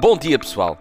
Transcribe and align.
Bom 0.00 0.16
dia, 0.16 0.38
pessoal. 0.38 0.78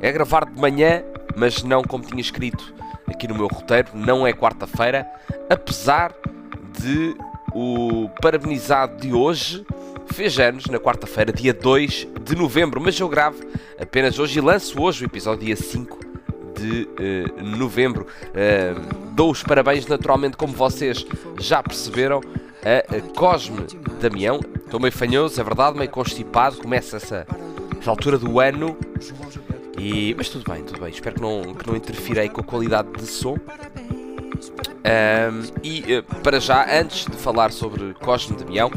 É 0.00 0.10
gravar 0.10 0.44
de 0.44 0.60
manhã, 0.60 1.04
mas 1.36 1.62
não 1.62 1.84
como 1.84 2.02
tinha 2.02 2.20
escrito 2.20 2.74
aqui 3.06 3.28
no 3.28 3.34
meu 3.36 3.46
roteiro, 3.46 3.90
não 3.94 4.26
é 4.26 4.32
quarta-feira, 4.32 5.06
apesar 5.48 6.12
de 6.76 7.16
o 7.54 8.10
parabenizado 8.20 8.96
de 9.00 9.12
hoje 9.12 9.64
fez 10.12 10.36
anos 10.40 10.66
na 10.66 10.80
quarta-feira, 10.80 11.32
dia 11.32 11.54
2 11.54 12.08
de 12.22 12.34
novembro, 12.34 12.80
mas 12.80 12.98
eu 12.98 13.08
gravo 13.08 13.40
apenas 13.80 14.18
hoje 14.18 14.40
e 14.40 14.42
lanço 14.42 14.82
hoje 14.82 15.04
o 15.04 15.06
episódio 15.06 15.46
dia 15.46 15.54
5 15.54 16.00
de 16.56 16.88
uh, 16.88 17.44
novembro. 17.44 18.04
Uh, 18.30 19.12
dou 19.12 19.30
os 19.30 19.44
parabéns, 19.44 19.86
naturalmente, 19.86 20.36
como 20.36 20.52
vocês 20.52 21.06
já 21.38 21.62
perceberam, 21.62 22.20
a, 22.66 22.96
a 22.96 23.00
Cosme 23.14 23.64
Damião. 24.00 24.40
Estou 24.64 24.80
meio 24.80 24.92
fanhoso, 24.92 25.40
é 25.40 25.44
verdade, 25.44 25.78
meio 25.78 25.90
constipado. 25.90 26.56
Começa 26.56 26.96
essa, 26.96 27.24
altura 27.90 28.18
do 28.18 28.40
ano. 28.40 28.76
E, 29.78 30.14
mas 30.16 30.28
tudo 30.28 30.50
bem, 30.50 30.62
tudo 30.62 30.80
bem. 30.80 30.90
Espero 30.90 31.16
que 31.16 31.22
não, 31.22 31.54
que 31.54 31.66
não 31.66 31.76
interfirei 31.76 32.28
com 32.28 32.40
a 32.40 32.44
qualidade 32.44 32.90
de 32.92 33.06
som. 33.06 33.36
Um, 34.86 35.42
e 35.62 35.98
uh, 35.98 36.02
para 36.22 36.38
já, 36.40 36.80
antes 36.80 37.06
de 37.06 37.16
falar 37.16 37.52
sobre 37.52 37.94
Cosme 37.94 38.36
Damião, 38.36 38.70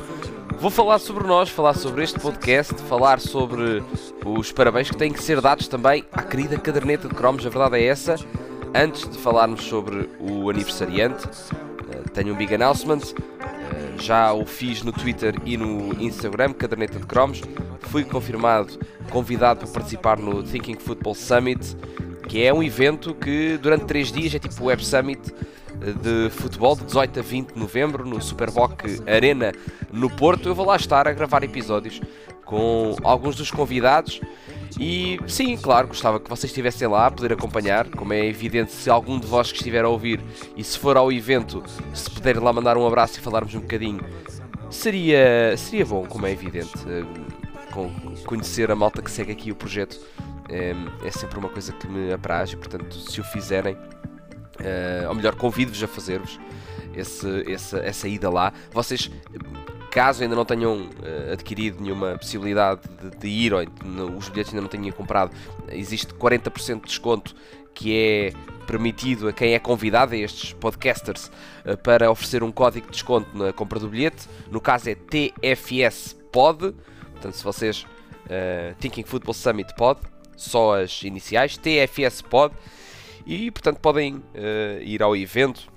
Vou 0.59 0.69
falar 0.69 0.99
sobre 0.99 1.25
nós, 1.25 1.47
falar 1.47 1.73
sobre 1.73 2.03
este 2.03 2.19
podcast, 2.19 2.75
falar 2.81 3.21
sobre 3.21 3.81
os 4.25 4.51
parabéns 4.51 4.89
que 4.89 4.97
têm 4.97 5.09
que 5.09 5.23
ser 5.23 5.39
dados 5.39 5.69
também 5.69 6.03
à 6.11 6.21
querida 6.21 6.57
caderneta 6.57 7.07
de 7.07 7.15
cromos, 7.15 7.45
a 7.45 7.49
verdade 7.49 7.77
é 7.77 7.85
essa. 7.85 8.15
Antes 8.75 9.07
de 9.07 9.17
falarmos 9.17 9.63
sobre 9.63 10.09
o 10.19 10.49
aniversariante, 10.49 11.25
uh, 11.25 12.09
tenho 12.13 12.33
um 12.33 12.37
big 12.37 12.53
announcement. 12.53 12.99
Já 13.99 14.33
o 14.33 14.45
fiz 14.45 14.81
no 14.81 14.91
Twitter 14.91 15.35
e 15.45 15.57
no 15.57 15.93
Instagram, 16.01 16.53
caderneta 16.53 16.99
de 16.99 17.05
cromos. 17.05 17.41
Fui 17.81 18.03
confirmado, 18.03 18.79
convidado 19.09 19.61
para 19.61 19.69
participar 19.69 20.17
no 20.17 20.41
Thinking 20.41 20.77
Football 20.77 21.15
Summit, 21.15 21.75
que 22.27 22.43
é 22.43 22.53
um 22.53 22.63
evento 22.63 23.13
que 23.13 23.57
durante 23.61 23.85
3 23.85 24.11
dias 24.11 24.35
é 24.35 24.39
tipo 24.39 24.63
Web 24.63 24.85
Summit 24.85 25.33
de 26.01 26.29
futebol 26.29 26.75
de 26.75 26.83
18 26.85 27.19
a 27.19 27.23
20 27.23 27.53
de 27.53 27.59
novembro 27.59 28.05
no 28.05 28.21
Superboc 28.21 28.83
Arena 29.07 29.51
no 29.91 30.09
Porto. 30.09 30.49
Eu 30.49 30.55
vou 30.55 30.65
lá 30.65 30.75
estar 30.75 31.07
a 31.07 31.11
gravar 31.11 31.43
episódios 31.43 32.01
com 32.45 32.95
alguns 33.03 33.35
dos 33.35 33.51
convidados. 33.51 34.21
E 34.77 35.19
sim, 35.27 35.55
claro, 35.57 35.87
gostava 35.87 36.19
que 36.19 36.29
vocês 36.29 36.51
estivessem 36.51 36.87
lá 36.87 37.07
a 37.07 37.11
poder 37.11 37.33
acompanhar. 37.33 37.89
Como 37.89 38.13
é 38.13 38.25
evidente, 38.25 38.71
se 38.71 38.89
algum 38.89 39.19
de 39.19 39.25
vós 39.25 39.51
que 39.51 39.57
estiver 39.57 39.85
a 39.85 39.89
ouvir 39.89 40.21
e 40.55 40.63
se 40.63 40.77
for 40.77 40.97
ao 40.97 41.11
evento, 41.11 41.63
se 41.93 42.09
puderem 42.09 42.41
lá 42.41 42.51
mandar 42.53 42.77
um 42.77 42.85
abraço 42.85 43.19
e 43.19 43.21
falarmos 43.21 43.55
um 43.55 43.61
bocadinho, 43.61 44.01
seria, 44.69 45.55
seria 45.57 45.85
bom, 45.85 46.05
como 46.05 46.25
é 46.25 46.31
evidente. 46.31 46.73
Eh, 46.87 47.03
conhecer 48.25 48.71
a 48.71 48.75
malta 48.75 49.01
que 49.01 49.09
segue 49.09 49.31
aqui 49.31 49.51
o 49.51 49.55
projeto 49.55 49.99
é, 50.49 50.73
é 51.05 51.11
sempre 51.11 51.37
uma 51.37 51.49
coisa 51.49 51.71
que 51.71 51.87
me 51.87 52.11
apraz 52.11 52.51
e, 52.51 52.57
portanto, 52.57 52.95
se 52.95 53.21
o 53.21 53.23
fizerem, 53.23 53.77
Uh, 54.59 55.07
ou 55.07 55.15
melhor, 55.15 55.35
convido-vos 55.35 55.81
a 55.81 55.87
fazer-vos 55.87 56.37
essa, 56.93 57.79
essa 57.79 58.07
ida 58.07 58.29
lá. 58.29 58.51
Vocês, 58.71 59.09
caso 59.89 60.23
ainda 60.23 60.35
não 60.35 60.45
tenham 60.45 60.77
uh, 60.77 61.33
adquirido 61.33 61.81
nenhuma 61.81 62.17
possibilidade 62.17 62.81
de, 63.01 63.17
de 63.17 63.27
ir, 63.27 63.53
ou 63.53 63.61
os 64.17 64.29
bilhetes 64.29 64.53
ainda 64.53 64.61
não 64.61 64.69
tenham 64.69 64.91
comprado, 64.91 65.35
existe 65.69 66.13
40% 66.13 66.81
de 66.81 66.87
desconto 66.87 67.35
que 67.73 67.95
é 67.95 68.33
permitido 68.65 69.29
a 69.29 69.33
quem 69.33 69.53
é 69.53 69.59
convidado, 69.59 70.13
a 70.13 70.17
estes 70.17 70.53
podcasters, 70.53 71.31
uh, 71.65 71.77
para 71.83 72.11
oferecer 72.11 72.43
um 72.43 72.51
código 72.51 72.87
de 72.87 72.93
desconto 72.93 73.37
na 73.37 73.51
compra 73.53 73.79
do 73.79 73.87
bilhete. 73.87 74.27
No 74.51 74.61
caso 74.61 74.89
é 74.89 74.95
TFS 74.95 76.15
Pod, 76.31 76.73
portanto, 77.13 77.33
se 77.33 77.43
vocês. 77.43 77.85
Uh, 78.25 78.75
Thinking 78.79 79.05
Football 79.05 79.33
Summit 79.33 79.73
Pod, 79.75 80.01
só 80.37 80.79
as 80.79 81.01
iniciais, 81.01 81.57
TFS 81.57 82.21
Pod 82.21 82.53
e 83.25 83.51
portanto 83.51 83.79
podem 83.79 84.15
uh, 84.15 84.81
ir 84.81 85.03
ao 85.03 85.15
evento 85.15 85.71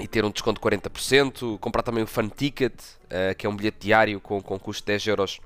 e 0.00 0.06
ter 0.06 0.24
um 0.24 0.30
desconto 0.30 0.60
de 0.60 0.78
40%, 0.78 1.58
comprar 1.58 1.82
também 1.82 2.04
o 2.04 2.06
Fun 2.06 2.28
Ticket, 2.28 2.74
uh, 2.74 3.34
que 3.36 3.46
é 3.46 3.48
um 3.48 3.56
bilhete 3.56 3.78
diário 3.80 4.20
com, 4.20 4.40
com 4.42 4.58
custo 4.58 4.82
de 4.82 4.86
10 4.88 5.06
euros 5.06 5.40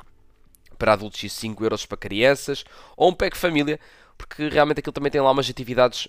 para 0.78 0.94
adultos 0.94 1.22
e 1.22 1.28
5 1.28 1.62
euros 1.64 1.86
para 1.86 1.96
crianças, 1.96 2.64
ou 2.96 3.10
um 3.10 3.14
pack 3.14 3.36
família, 3.36 3.78
porque 4.16 4.48
realmente 4.48 4.80
aquilo 4.80 4.92
também 4.92 5.10
tem 5.10 5.20
lá 5.20 5.30
umas 5.30 5.48
atividades 5.48 6.08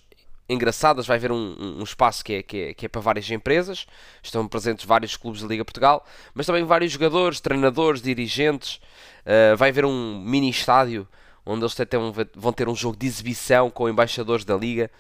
engraçadas, 0.50 1.08
vai 1.08 1.18
haver 1.18 1.32
um, 1.32 1.80
um, 1.80 1.84
espaço 1.84 2.24
que 2.24 2.34
é, 2.34 2.44
que, 2.44 2.58
é, 2.58 2.74
que 2.74 2.86
é 2.86 2.90
para 2.90 3.00
várias 3.00 3.30
empresas, 3.30 3.86
estão 4.22 4.48
presentes 4.48 4.86
vários 4.86 5.16
clubes 5.16 5.42
da 5.42 5.48
Liga 5.48 5.64
Portugal, 5.64 6.06
mas 6.34 6.46
também 6.46 6.64
vários 6.64 6.92
jogadores, 6.92 7.40
treinadores, 7.40 8.02
dirigentes, 8.02 8.82
uh, 9.26 9.56
vai 9.56 9.70
haver 9.70 9.86
um 9.86 10.20
mini 10.20 10.50
estádio 10.50 11.08
onde 11.46 11.64
eles 11.64 11.80
até 11.80 11.98
vão 12.36 12.54
ter 12.54 12.70
um 12.70 12.76
jogo 12.76 12.98
de 12.98 13.08
exibição 13.08 13.70
com 13.70 13.90
embaixadores 13.90 14.46
da 14.46 14.56
Liga. 14.56 14.92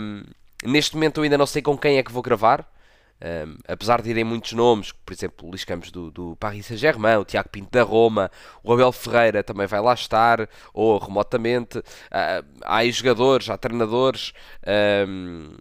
Um, 0.00 0.22
neste 0.62 0.94
momento 0.94 1.18
eu 1.18 1.24
ainda 1.24 1.38
não 1.38 1.46
sei 1.46 1.62
com 1.62 1.76
quem 1.76 1.98
é 1.98 2.02
que 2.02 2.12
vou 2.12 2.22
gravar. 2.22 2.68
Um, 3.24 3.56
apesar 3.68 4.02
de 4.02 4.10
irem 4.10 4.24
muitos 4.24 4.52
nomes, 4.52 4.90
por 4.90 5.12
exemplo, 5.12 5.46
o 5.46 5.50
Luís 5.50 5.64
Campos 5.64 5.92
do, 5.92 6.10
do 6.10 6.34
Paris 6.36 6.66
Saint-Germain, 6.66 7.18
o 7.18 7.24
Tiago 7.24 7.48
Pinto 7.50 7.70
da 7.70 7.84
Roma, 7.84 8.28
o 8.64 8.72
Abel 8.72 8.90
Ferreira 8.90 9.44
também 9.44 9.64
vai 9.64 9.80
lá 9.80 9.94
estar, 9.94 10.48
ou 10.74 10.98
remotamente. 10.98 11.78
Uh, 11.78 12.44
há 12.64 12.78
aí 12.78 12.90
jogadores, 12.90 13.48
há 13.48 13.56
treinadores, 13.56 14.32
um, 15.06 15.54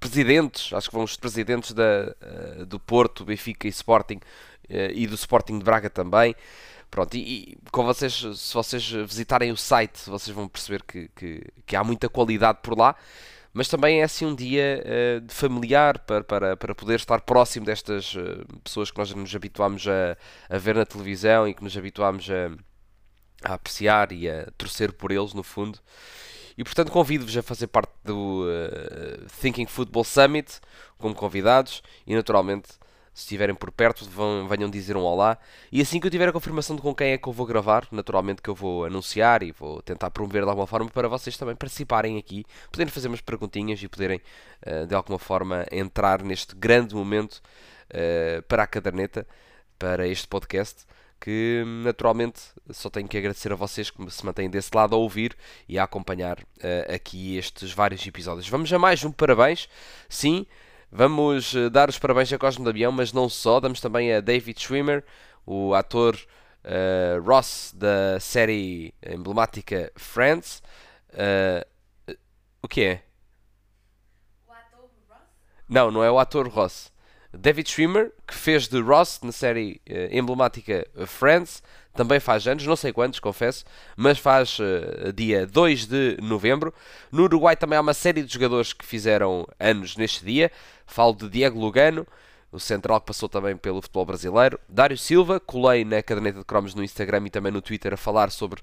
presidentes, 0.00 0.72
acho 0.72 0.88
que 0.88 0.94
vão 0.94 1.04
os 1.04 1.16
presidentes 1.16 1.72
da, 1.72 2.16
uh, 2.60 2.64
do 2.64 2.80
Porto, 2.80 3.26
Benfica 3.26 3.66
e 3.66 3.70
Sporting, 3.70 4.16
uh, 4.70 4.92
e 4.94 5.06
do 5.06 5.14
Sporting 5.14 5.58
de 5.58 5.64
Braga 5.64 5.90
também. 5.90 6.34
Pronto, 6.90 7.14
e, 7.14 7.20
e, 7.20 7.58
com 7.70 7.84
vocês, 7.84 8.14
se 8.14 8.54
vocês 8.54 8.90
visitarem 8.90 9.52
o 9.52 9.56
site, 9.56 10.08
vocês 10.08 10.34
vão 10.34 10.48
perceber 10.48 10.82
que, 10.82 11.08
que, 11.14 11.44
que 11.66 11.76
há 11.76 11.84
muita 11.84 12.08
qualidade 12.08 12.58
por 12.62 12.76
lá, 12.76 12.96
mas 13.52 13.68
também 13.68 14.00
é 14.00 14.04
assim 14.04 14.24
um 14.24 14.34
dia 14.34 14.82
uh, 14.82 15.32
familiar 15.32 15.98
para, 16.00 16.24
para, 16.24 16.56
para 16.56 16.74
poder 16.74 16.96
estar 16.96 17.20
próximo 17.20 17.66
destas 17.66 18.14
uh, 18.14 18.46
pessoas 18.64 18.90
que 18.90 18.98
nós 18.98 19.12
nos 19.14 19.34
habituámos 19.34 19.86
a, 19.86 20.16
a 20.48 20.58
ver 20.58 20.74
na 20.74 20.86
televisão 20.86 21.46
e 21.46 21.52
que 21.52 21.62
nos 21.62 21.76
habituámos 21.76 22.28
a, 22.30 23.50
a 23.50 23.54
apreciar 23.54 24.10
e 24.12 24.28
a 24.28 24.48
torcer 24.56 24.92
por 24.92 25.12
eles, 25.12 25.34
no 25.34 25.42
fundo. 25.42 25.78
E 26.56 26.64
portanto 26.64 26.90
convido-vos 26.90 27.36
a 27.36 27.42
fazer 27.42 27.66
parte 27.66 27.92
do 28.04 28.44
uh, 28.44 29.26
Thinking 29.40 29.66
Football 29.66 30.04
Summit 30.04 30.60
como 30.98 31.14
convidados 31.14 31.82
e 32.06 32.14
naturalmente 32.14 32.68
se 33.14 33.24
estiverem 33.24 33.54
por 33.54 33.70
perto, 33.70 34.08
vão, 34.08 34.48
venham 34.48 34.70
dizer 34.70 34.96
um 34.96 35.02
olá. 35.02 35.36
E 35.70 35.82
assim 35.82 36.00
que 36.00 36.06
eu 36.06 36.10
tiver 36.10 36.28
a 36.28 36.32
confirmação 36.32 36.74
de 36.74 36.80
com 36.80 36.94
quem 36.94 37.12
é 37.12 37.18
que 37.18 37.28
eu 37.28 37.32
vou 37.32 37.44
gravar, 37.44 37.86
naturalmente 37.92 38.40
que 38.40 38.48
eu 38.48 38.54
vou 38.54 38.86
anunciar 38.86 39.42
e 39.42 39.52
vou 39.52 39.82
tentar 39.82 40.10
promover 40.10 40.42
de 40.44 40.48
alguma 40.48 40.66
forma 40.66 40.88
para 40.88 41.08
vocês 41.08 41.36
também 41.36 41.54
participarem 41.54 42.16
aqui, 42.16 42.44
poderem 42.70 42.90
fazer 42.90 43.08
umas 43.08 43.20
perguntinhas 43.20 43.82
e 43.82 43.88
poderem 43.88 44.20
uh, 44.66 44.86
de 44.86 44.94
alguma 44.94 45.18
forma 45.18 45.66
entrar 45.70 46.22
neste 46.22 46.56
grande 46.56 46.94
momento 46.94 47.42
uh, 47.90 48.42
para 48.48 48.62
a 48.62 48.66
caderneta, 48.66 49.26
para 49.78 50.06
este 50.06 50.26
podcast. 50.26 50.84
Que 51.20 51.62
naturalmente 51.84 52.40
só 52.70 52.90
tenho 52.90 53.06
que 53.06 53.16
agradecer 53.16 53.52
a 53.52 53.54
vocês 53.54 53.90
que 53.90 54.10
se 54.10 54.26
mantêm 54.26 54.50
desse 54.50 54.70
lado 54.74 54.96
a 54.96 54.98
ouvir 54.98 55.36
e 55.68 55.78
a 55.78 55.84
acompanhar 55.84 56.40
uh, 56.40 56.92
aqui 56.92 57.36
estes 57.36 57.72
vários 57.72 58.04
episódios. 58.04 58.48
Vamos 58.48 58.72
a 58.72 58.78
mais 58.78 59.04
um 59.04 59.12
parabéns, 59.12 59.68
sim. 60.08 60.44
Vamos 60.94 61.54
eh, 61.54 61.70
dar 61.70 61.88
os 61.88 61.98
parabéns 61.98 62.30
a 62.34 62.38
Cosmo 62.38 62.66
Damião, 62.66 62.92
mas 62.92 63.14
não 63.14 63.26
só, 63.26 63.58
damos 63.58 63.80
também 63.80 64.12
a 64.12 64.20
David 64.20 64.60
Schwimmer, 64.60 65.02
o 65.46 65.72
ator 65.72 66.14
uh, 66.14 67.22
Ross 67.26 67.72
da 67.74 68.20
série 68.20 68.92
emblemática 69.02 69.90
Friends. 69.96 70.62
Uh, 71.08 72.14
o 72.60 72.68
que 72.68 72.82
é? 72.84 73.02
O 74.46 74.52
ator 74.52 74.90
Ross? 75.08 75.22
Não, 75.66 75.90
não 75.90 76.04
é 76.04 76.10
o 76.10 76.18
ator 76.18 76.46
Ross. 76.46 76.91
David 77.34 77.68
Schwimmer, 77.70 78.12
que 78.26 78.34
fez 78.34 78.68
de 78.68 78.80
Ross 78.80 79.20
na 79.22 79.32
série 79.32 79.80
uh, 79.88 80.14
emblemática 80.14 80.86
Friends, 81.06 81.62
também 81.94 82.20
faz 82.20 82.46
anos, 82.46 82.66
não 82.66 82.76
sei 82.76 82.92
quantos, 82.92 83.20
confesso, 83.20 83.64
mas 83.96 84.18
faz 84.18 84.58
uh, 84.58 85.12
dia 85.14 85.46
2 85.46 85.86
de 85.86 86.16
novembro. 86.22 86.72
No 87.10 87.24
Uruguai 87.24 87.56
também 87.56 87.78
há 87.78 87.82
uma 87.82 87.94
série 87.94 88.22
de 88.22 88.32
jogadores 88.32 88.72
que 88.72 88.84
fizeram 88.84 89.46
anos 89.58 89.96
neste 89.96 90.24
dia. 90.24 90.50
Falo 90.86 91.14
de 91.14 91.28
Diego 91.28 91.58
Lugano, 91.58 92.06
o 92.50 92.60
central 92.60 93.00
que 93.00 93.06
passou 93.06 93.28
também 93.28 93.56
pelo 93.56 93.80
futebol 93.80 94.06
brasileiro. 94.06 94.58
Dário 94.68 94.96
Silva, 94.96 95.40
colei 95.40 95.84
na 95.84 96.02
caderneta 96.02 96.38
de 96.38 96.44
cromos 96.44 96.74
no 96.74 96.84
Instagram 96.84 97.26
e 97.26 97.30
também 97.30 97.52
no 97.52 97.62
Twitter 97.62 97.94
a 97.94 97.96
falar 97.96 98.30
sobre 98.30 98.60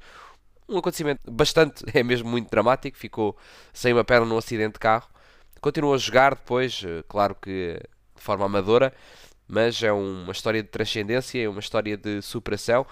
um 0.68 0.77
acontecimento 0.77 1.19
bastante, 1.30 1.83
é 1.94 2.04
mesmo 2.04 2.30
muito 2.30 2.50
dramático. 2.50 2.98
Ficou 2.98 3.36
sem 3.74 3.94
uma 3.94 4.04
perna 4.04 4.25
num 4.25 4.38
acidente 4.38 4.74
de 4.74 4.80
carro. 4.80 5.07
Continuou 5.60 5.94
a 5.94 5.98
jogar 5.98 6.36
depois, 6.36 6.83
eh, 6.86 7.04
claro 7.07 7.36
que 7.36 7.81
de 8.19 8.24
forma 8.24 8.45
amadora, 8.45 8.94
mas 9.48 9.81
é 9.81 9.92
uma 9.92 10.31
história 10.31 10.62
de 10.62 10.69
transcendência, 10.69 11.44
é 11.44 11.50
uma 11.50 11.60
história 11.60 11.98
de 11.98 12.21
superação 12.21 12.86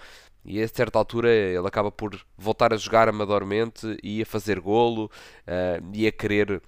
e 0.44 0.60
a 0.62 0.68
certa 0.68 0.98
altura 0.98 1.30
ele 1.30 1.66
acaba 1.66 1.90
por 1.90 2.18
voltar 2.36 2.72
a 2.72 2.76
jogar 2.76 3.08
amadormente 3.08 3.96
e 4.02 4.22
a 4.22 4.26
fazer 4.26 4.60
golo 4.60 5.04
uh, 5.46 5.90
e 5.92 6.06
a 6.06 6.12
querer 6.12 6.62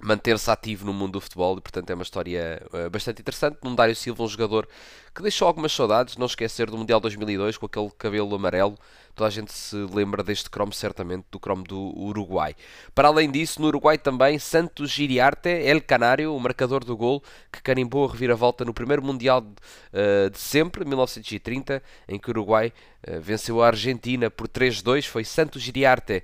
manter-se 0.00 0.48
ativo 0.50 0.86
no 0.86 0.92
mundo 0.92 1.12
do 1.12 1.20
futebol 1.20 1.58
e 1.58 1.60
portanto 1.60 1.90
é 1.90 1.94
uma 1.94 2.02
história 2.02 2.62
uh, 2.72 2.90
bastante 2.90 3.20
interessante. 3.20 3.58
Num 3.62 3.74
Dário 3.74 3.96
Silva, 3.96 4.22
um 4.22 4.28
jogador 4.28 4.68
que 5.14 5.22
deixou 5.22 5.48
algumas 5.48 5.72
saudades, 5.72 6.16
não 6.16 6.26
esquecer 6.26 6.70
do 6.70 6.78
Mundial 6.78 7.00
2002 7.00 7.56
com 7.56 7.66
aquele 7.66 7.90
cabelo 7.98 8.34
amarelo. 8.34 8.76
Toda 9.18 9.26
a 9.26 9.32
gente 9.32 9.52
se 9.52 9.74
lembra 9.92 10.22
deste 10.22 10.48
cromo 10.48 10.72
certamente, 10.72 11.26
do 11.28 11.40
cromo 11.40 11.64
do 11.64 11.92
Uruguai. 11.98 12.54
Para 12.94 13.08
além 13.08 13.28
disso, 13.28 13.60
no 13.60 13.66
Uruguai 13.66 13.98
também 13.98 14.38
Santos 14.38 14.92
Giriarte, 14.92 15.48
El 15.48 15.80
Canário, 15.80 16.32
o 16.32 16.38
marcador 16.38 16.84
do 16.84 16.96
gol, 16.96 17.20
que 17.52 17.60
carimbou 17.60 18.08
a 18.08 18.12
reviravolta 18.12 18.64
no 18.64 18.72
primeiro 18.72 19.02
Mundial 19.02 19.40
de, 19.40 19.48
uh, 19.48 20.30
de 20.30 20.38
sempre, 20.38 20.84
1930, 20.84 21.82
em 22.06 22.16
que 22.16 22.28
o 22.28 22.30
Uruguai 22.30 22.72
uh, 23.08 23.20
venceu 23.20 23.60
a 23.60 23.66
Argentina 23.66 24.30
por 24.30 24.46
3-2. 24.46 25.06
Foi 25.08 25.24
Santos 25.24 25.62
Giriarte 25.62 26.22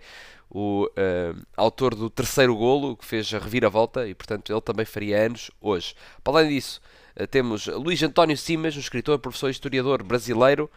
o 0.49 0.85
uh, 0.85 1.43
autor 1.57 1.97
do 1.97 2.09
terceiro 2.09 2.55
golo, 2.55 2.97
que 2.97 3.05
fez 3.05 3.35
a 3.35 3.41
reviravolta, 3.41 4.07
e 4.07 4.15
portanto 4.15 4.53
ele 4.53 4.61
também 4.61 4.87
faria 4.87 5.27
anos 5.27 5.51
hoje. 5.61 5.97
Para 6.23 6.35
além 6.39 6.51
disso, 6.51 6.81
temos 7.29 7.67
Luís 7.67 8.01
António 8.05 8.37
Simas, 8.37 8.77
um 8.77 8.81
escritor, 8.81 9.19
professor 9.19 9.49
e 9.49 9.51
historiador 9.51 10.05
brasileiro, 10.05 10.71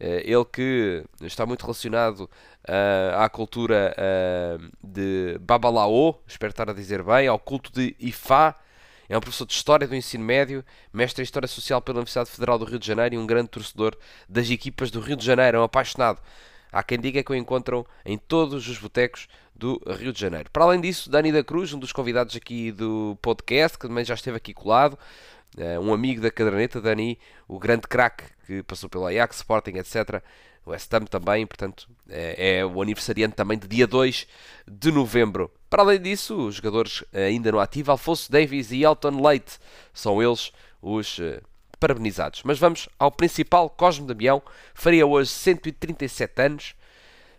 ele 0.00 0.44
que 0.44 1.04
está 1.22 1.44
muito 1.44 1.62
relacionado 1.62 2.28
à 3.16 3.28
cultura 3.28 3.94
de 4.82 5.38
Babalaô, 5.40 6.16
espero 6.26 6.50
estar 6.50 6.70
a 6.70 6.72
dizer 6.72 7.02
bem, 7.02 7.28
ao 7.28 7.38
culto 7.38 7.70
de 7.72 7.94
Ifá, 8.00 8.56
é 9.08 9.18
um 9.18 9.20
professor 9.20 9.44
de 9.44 9.52
História 9.52 9.88
do 9.88 9.94
Ensino 9.94 10.24
Médio, 10.24 10.64
mestre 10.92 11.20
em 11.20 11.24
História 11.24 11.48
Social 11.48 11.82
pela 11.82 11.98
Universidade 11.98 12.30
Federal 12.30 12.56
do 12.58 12.64
Rio 12.64 12.78
de 12.78 12.86
Janeiro 12.86 13.16
e 13.16 13.18
um 13.18 13.26
grande 13.26 13.48
torcedor 13.48 13.96
das 14.28 14.48
equipas 14.48 14.90
do 14.90 15.00
Rio 15.00 15.16
de 15.16 15.26
Janeiro, 15.26 15.56
é 15.56 15.60
um 15.60 15.64
apaixonado. 15.64 16.20
Há 16.70 16.82
quem 16.84 16.98
diga 17.00 17.20
que 17.22 17.32
o 17.32 17.34
encontram 17.34 17.84
em 18.04 18.16
todos 18.16 18.68
os 18.68 18.78
botecos 18.78 19.26
do 19.52 19.82
Rio 19.98 20.12
de 20.12 20.20
Janeiro. 20.20 20.48
Para 20.52 20.62
além 20.64 20.80
disso, 20.80 21.10
Dani 21.10 21.32
da 21.32 21.42
Cruz, 21.42 21.72
um 21.72 21.78
dos 21.80 21.92
convidados 21.92 22.36
aqui 22.36 22.70
do 22.70 23.18
podcast, 23.20 23.76
que 23.76 23.88
também 23.88 24.04
já 24.04 24.14
esteve 24.14 24.36
aqui 24.36 24.54
colado, 24.54 24.96
eh, 24.96 25.39
um 25.80 25.92
amigo 25.92 26.20
da 26.20 26.30
caderneta, 26.30 26.80
Dani, 26.80 27.18
o 27.48 27.58
grande 27.58 27.82
craque 27.82 28.24
que 28.46 28.62
passou 28.62 28.88
pelo 28.88 29.06
Ajax, 29.06 29.36
Sporting, 29.36 29.76
etc. 29.76 30.22
O 30.64 30.70
West 30.70 30.92
Ham 30.92 31.04
também, 31.04 31.46
portanto, 31.46 31.88
é, 32.08 32.58
é, 32.58 32.66
o 32.66 32.82
aniversariante 32.82 33.34
também 33.34 33.58
de 33.58 33.66
dia 33.66 33.86
2 33.86 34.26
de 34.66 34.92
novembro. 34.92 35.50
Para 35.68 35.82
além 35.82 36.00
disso, 36.00 36.48
os 36.48 36.56
jogadores 36.56 37.04
ainda 37.12 37.50
no 37.50 37.60
ativo, 37.60 37.90
Alfonso 37.90 38.30
Davies 38.30 38.70
e 38.72 38.82
Elton 38.82 39.20
Leite, 39.20 39.58
são 39.92 40.22
eles 40.22 40.52
os 40.82 41.18
eh, 41.20 41.40
parabenizados. 41.78 42.42
Mas 42.44 42.58
vamos 42.58 42.88
ao 42.98 43.10
principal, 43.10 43.70
Cosme 43.70 44.06
Damião, 44.06 44.42
faria 44.74 45.06
hoje 45.06 45.30
137 45.30 46.42
anos. 46.42 46.74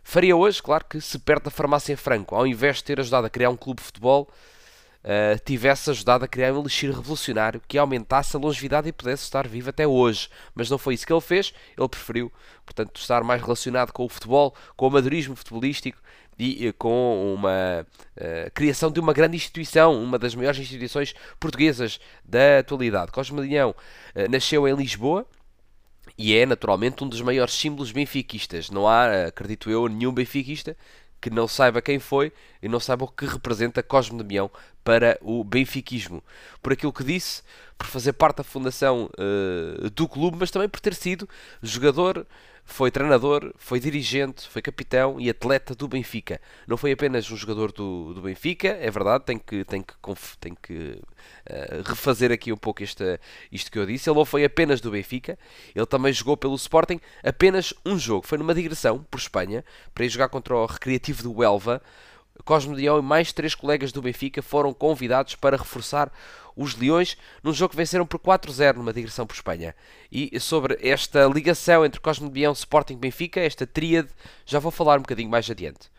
Faria 0.04 0.36
hoje, 0.36 0.62
claro 0.64 0.86
que 0.86 1.00
se 1.00 1.20
perde 1.20 1.48
a 1.48 1.52
farmácia 1.52 1.96
Franco, 1.96 2.36
ao 2.36 2.48
invés 2.48 2.78
de 2.78 2.86
ter 2.86 3.00
ajudado 3.00 3.28
a 3.28 3.30
criar 3.30 3.50
um 3.50 3.58
clube 3.58 3.82
de 3.82 3.86
futebol, 3.86 4.28
uh, 5.04 5.40
tivesse 5.44 5.90
ajudado 5.90 6.26
a 6.26 6.28
criar 6.28 6.54
um 6.54 6.60
elixir 6.60 6.92
revolucionário 6.92 7.62
que 7.68 7.78
aumentasse 7.78 8.36
a 8.36 8.40
longevidade 8.40 8.90
e 8.90 8.92
pudesse 8.92 9.24
estar 9.24 9.48
vivo 9.48 9.70
até 9.70 9.88
hoje. 9.88 10.30
Mas 10.56 10.70
não 10.70 10.78
foi 10.78 10.94
isso 10.94 11.06
que 11.06 11.14
ele 11.14 11.22
fez, 11.22 11.54
ele 11.78 11.90
preferiu, 11.90 12.32
portanto, 12.66 13.00
estar 13.00 13.24
mais 13.24 13.42
relacionado 13.42 13.92
com 13.92 14.06
o 14.06 14.10
futebol, 14.10 14.56
com 14.76 14.88
o 14.88 14.92
madurismo 14.92 15.36
futebolístico 15.36 16.00
e 16.40 16.74
com 16.74 17.36
uma 17.36 17.86
uh, 18.18 18.52
criação 18.54 18.92
de 18.92 19.00
uma 19.00 19.14
grande 19.14 19.36
instituição, 19.36 20.02
uma 20.02 20.18
das 20.18 20.34
maiores 20.34 20.60
instituições 20.60 21.14
portuguesas 21.40 22.00
da 22.24 22.60
atualidade. 22.60 23.12
Cosme 23.12 23.42
Leão 23.42 23.72
uh, 23.72 24.32
nasceu 24.32 24.68
em 24.68 24.76
Lisboa 24.76 25.26
e 26.18 26.36
é 26.36 26.46
naturalmente 26.46 27.04
um 27.04 27.08
dos 27.08 27.22
maiores 27.22 27.54
símbolos 27.54 27.92
benfiquistas. 27.92 28.70
Não 28.70 28.88
há, 28.88 29.28
acredito 29.28 29.70
eu, 29.70 29.88
nenhum 29.88 30.12
benfiquista 30.12 30.76
que 31.22 31.30
não 31.30 31.48
saiba 31.48 31.82
quem 31.82 32.00
foi 32.00 32.34
e 32.62 32.68
não 32.68 32.80
saiba 32.80 33.06
o 33.06 33.08
que 33.08 33.26
representa 33.26 33.84
Cosme 33.84 34.18
Damião 34.18 34.50
para 34.84 35.18
o 35.22 35.44
benfiquismo. 35.44 36.24
Por 36.62 36.74
aquilo 36.74 36.92
que 36.92 37.04
disse, 37.04 37.44
por 37.82 37.88
fazer 37.88 38.14
parte 38.14 38.38
da 38.38 38.44
fundação 38.44 39.10
uh, 39.18 39.90
do 39.90 40.08
clube, 40.08 40.38
mas 40.40 40.52
também 40.52 40.70
por 40.70 40.80
ter 40.80 40.94
sido 40.94 41.28
jogador 41.64 42.28
foi 42.64 42.92
treinador, 42.92 43.52
foi 43.58 43.80
dirigente, 43.80 44.48
foi 44.48 44.62
capitão 44.62 45.20
e 45.20 45.28
atleta 45.32 45.74
do 45.74 45.88
Benfica. 45.88 46.40
Não 46.68 46.78
foi 46.78 46.92
apenas 46.92 47.30
um 47.32 47.36
jogador 47.36 47.72
do, 47.72 48.14
do 48.14 48.22
Benfica, 48.22 48.68
é 48.68 48.90
verdade, 48.92 49.26
tem 49.26 49.40
que, 49.40 49.66
tem 49.66 49.82
que, 49.82 49.94
tem 50.40 50.56
que 50.62 51.02
uh, 51.50 51.82
refazer 51.84 52.32
aqui 52.32 52.54
um 52.54 52.58
pouco 52.58 52.84
isto 52.84 53.04
que 53.72 53.80
eu 53.80 53.86
disse. 53.88 54.08
Ele 54.08 54.18
não 54.18 54.26
foi 54.26 54.46
apenas 54.46 54.80
do 54.80 54.92
Benfica, 54.92 55.40
ele 55.76 55.86
também 55.88 56.14
jogou 56.14 56.38
pelo 56.38 56.54
Sporting 56.56 57.00
apenas 57.24 57.74
um 57.84 57.98
jogo. 57.98 58.28
Foi 58.28 58.38
numa 58.38 58.54
digressão 58.54 59.04
por 59.10 59.18
Espanha 59.18 59.66
para 59.94 60.06
ir 60.06 60.10
jogar 60.10 60.30
contra 60.30 60.56
o 60.56 60.68
Recreativo 60.68 61.24
do 61.24 61.44
Elva. 61.44 61.82
Cosme 62.44 62.76
Dião 62.76 63.00
e 63.00 63.02
mais 63.02 63.32
três 63.32 63.56
colegas 63.56 63.92
do 63.92 64.02
Benfica 64.02 64.42
foram 64.42 64.74
convidados 64.74 65.36
para 65.36 65.58
reforçar 65.58 66.12
os 66.56 66.76
Leões 66.76 67.18
num 67.44 67.54
jogo 67.54 67.72
que 67.72 67.78
venceram 67.78 68.06
por 68.06 68.20
4-0 68.20 68.76
numa 68.76 68.94
digressão 68.94 69.26
por 69.26 69.34
Espanha. 69.34 69.76
E 70.12 70.40
sobre 70.40 70.78
esta 70.82 71.26
ligação 71.26 71.86
entre 71.86 72.00
Cosme 72.00 72.28
de 72.28 72.34
Bião, 72.34 72.54
Sporting 72.54 72.98
Benfica, 72.98 73.40
esta 73.40 73.66
tríade, 73.66 74.10
já 74.46 74.60
vou 74.60 74.72
falar 74.72 74.98
um 74.98 75.02
bocadinho 75.02 75.30
mais 75.30 75.50
adiante. 75.50 75.90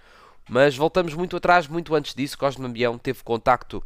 Mas 0.48 0.76
voltamos 0.76 1.14
muito 1.14 1.36
atrás, 1.36 1.68
muito 1.68 1.94
antes 1.94 2.14
disso, 2.14 2.36
Cosme 2.36 2.66
de 2.66 2.72
Bião 2.72 2.98
teve 2.98 3.22
contacto 3.22 3.82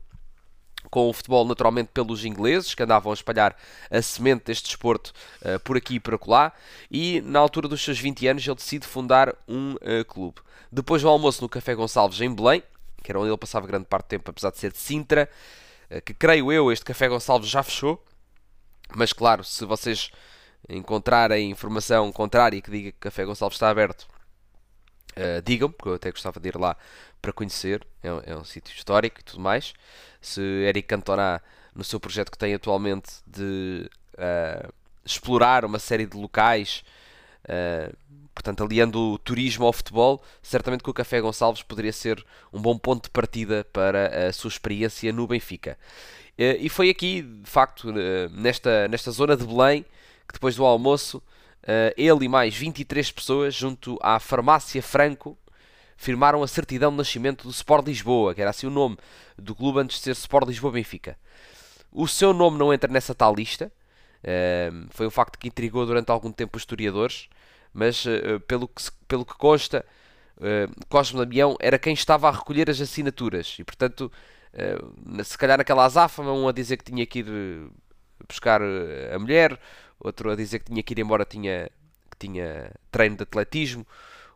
com 0.91 1.09
o 1.09 1.13
futebol 1.13 1.45
naturalmente 1.45 1.91
pelos 1.93 2.25
ingleses 2.25 2.75
que 2.75 2.83
andavam 2.83 3.13
a 3.13 3.15
espalhar 3.15 3.57
a 3.91 4.03
semente 4.03 4.45
deste 4.45 4.67
desporto 4.67 5.13
uh, 5.43 5.59
por 5.61 5.77
aqui 5.77 5.95
e 5.95 6.01
por 6.01 6.15
acolá 6.15 6.53
e 6.91 7.21
na 7.23 7.39
altura 7.39 7.69
dos 7.69 7.83
seus 7.83 7.99
20 7.99 8.27
anos 8.29 8.47
ele 8.47 8.57
decide 8.57 8.87
fundar 8.87 9.35
um 9.49 9.75
uh, 9.75 10.05
clube. 10.07 10.41
Depois 10.71 11.03
do 11.03 11.09
almoço 11.09 11.43
no 11.43 11.49
Café 11.49 11.75
Gonçalves 11.75 12.21
em 12.21 12.33
Belém, 12.33 12.63
que 13.03 13.11
era 13.11 13.21
onde 13.21 13.31
ele 13.31 13.37
passava 13.37 13.67
grande 13.67 13.87
parte 13.87 14.07
do 14.07 14.09
tempo 14.09 14.31
apesar 14.31 14.51
de 14.51 14.59
ser 14.59 14.73
de 14.73 14.79
Sintra, 14.79 15.29
uh, 15.91 16.01
que 16.03 16.15
creio 16.15 16.53
eu 16.53 16.73
este 16.73 16.85
Café 16.85 17.09
Gonçalves 17.09 17.49
já 17.49 17.63
fechou, 17.63 18.03
mas 18.95 19.13
claro, 19.13 19.43
se 19.45 19.65
vocês 19.65 20.11
encontrarem 20.69 21.51
informação 21.51 22.11
contrária 22.13 22.61
que 22.61 22.71
diga 22.71 22.93
que 22.93 22.99
Café 22.99 23.25
Gonçalves 23.25 23.57
está 23.57 23.69
aberto, 23.71 24.07
digam, 25.45 25.71
porque 25.71 25.89
eu 25.89 25.95
até 25.95 26.11
gostava 26.11 26.39
de 26.39 26.49
ir 26.49 26.59
lá 26.59 26.77
para 27.27 27.33
conhecer, 27.33 27.85
é 28.05 28.13
um, 28.13 28.21
é 28.25 28.37
um 28.37 28.45
sítio 28.45 28.73
histórico 28.73 29.21
e 29.21 29.25
tudo 29.25 29.41
mais. 29.41 29.75
Se 30.21 30.41
Eric 30.41 30.87
Cantona, 30.87 31.43
no 31.75 31.83
seu 31.83 31.99
projeto 31.99 32.31
que 32.31 32.39
tem 32.39 32.55
atualmente 32.55 33.11
de 33.27 33.91
uh, 34.15 34.73
explorar 35.05 35.65
uma 35.65 35.81
série 35.81 36.07
de 36.07 36.17
locais, 36.17 36.85
uh, 37.43 37.93
portanto, 38.33 38.63
aliando 38.63 39.15
o 39.15 39.19
turismo 39.19 39.67
ao 39.67 39.73
futebol, 39.73 40.23
certamente 40.41 40.85
que 40.85 40.91
o 40.91 40.95
Café 40.95 41.21
Gonçalves 41.21 41.65
poderia 41.65 41.93
ser 41.93 42.25
um 42.53 42.63
bom 42.63 42.79
ponto 42.79 43.05
de 43.05 43.11
partida 43.11 43.67
para 43.73 44.29
a 44.29 44.33
sua 44.33 44.49
experiência 44.49 45.13
no 45.13 45.27
Benfica. 45.27 45.77
Uh, 46.39 46.55
e 46.61 46.69
foi 46.69 46.91
aqui, 46.91 47.23
de 47.23 47.51
facto, 47.51 47.93
nesta, 48.31 48.87
nesta 48.87 49.11
zona 49.11 49.37
de 49.37 49.45
Belém, 49.45 49.83
que 50.29 50.35
depois 50.35 50.55
do 50.55 50.65
almoço, 50.65 51.21
ele 51.97 52.27
e 52.27 52.29
mais 52.29 52.55
23 52.55 53.11
pessoas, 53.11 53.53
junto 53.53 53.99
à 54.01 54.21
Farmácia 54.21 54.81
Franco, 54.81 55.37
firmaram 55.97 56.43
a 56.43 56.47
certidão 56.47 56.91
de 56.91 56.99
nascimento 56.99 57.45
do 57.45 57.51
Sport 57.51 57.87
Lisboa, 57.87 58.35
que 58.35 58.41
era 58.41 58.51
assim 58.51 58.67
o 58.67 58.71
nome 58.71 58.99
do 59.37 59.55
clube 59.55 59.81
antes 59.81 59.97
de 59.97 60.05
ser 60.05 60.11
Sport 60.13 60.49
Lisboa 60.49 60.73
Benfica. 60.73 61.19
O 61.91 62.07
seu 62.07 62.33
nome 62.33 62.59
não 62.59 62.73
entra 62.73 62.93
nessa 62.93 63.15
tal 63.15 63.35
lista, 63.35 63.73
uh, 64.23 64.87
foi 64.91 65.07
um 65.07 65.11
facto 65.11 65.39
que 65.39 65.49
intrigou 65.49 65.87
durante 65.87 66.11
algum 66.11 66.31
tempo 66.31 66.57
os 66.57 66.63
historiadores, 66.63 67.29
mas 67.73 68.05
uh, 68.05 68.39
pelo, 68.47 68.69
que, 68.69 68.83
pelo 69.09 69.25
que 69.25 69.35
consta, 69.35 69.85
uh, 70.37 70.87
Cosme 70.89 71.19
Damião 71.19 71.57
era 71.59 71.79
quem 71.79 71.95
estava 71.95 72.29
a 72.29 72.33
recolher 72.33 72.69
as 72.69 72.81
assinaturas 72.81 73.57
e, 73.59 73.65
portanto, 73.65 74.13
se 75.23 75.37
calhar 75.37 75.59
naquela 75.59 75.85
azáfama, 75.85 76.33
um 76.33 76.49
a 76.49 76.53
dizer 76.53 76.79
que 76.79 76.85
tinha 76.85 77.05
que 77.05 77.19
ir 77.19 77.27
buscar 78.27 78.63
a 78.63 79.19
mulher, 79.19 79.61
outro 80.01 80.31
a 80.31 80.35
dizer 80.35 80.61
que 80.61 80.71
tinha 80.71 80.83
que 80.83 80.95
ir 80.95 80.99
embora, 80.99 81.27
tinha, 81.27 81.71
que 82.11 82.17
tinha 82.27 82.73
treino 82.91 83.17
de 83.17 83.23
atletismo 83.25 83.87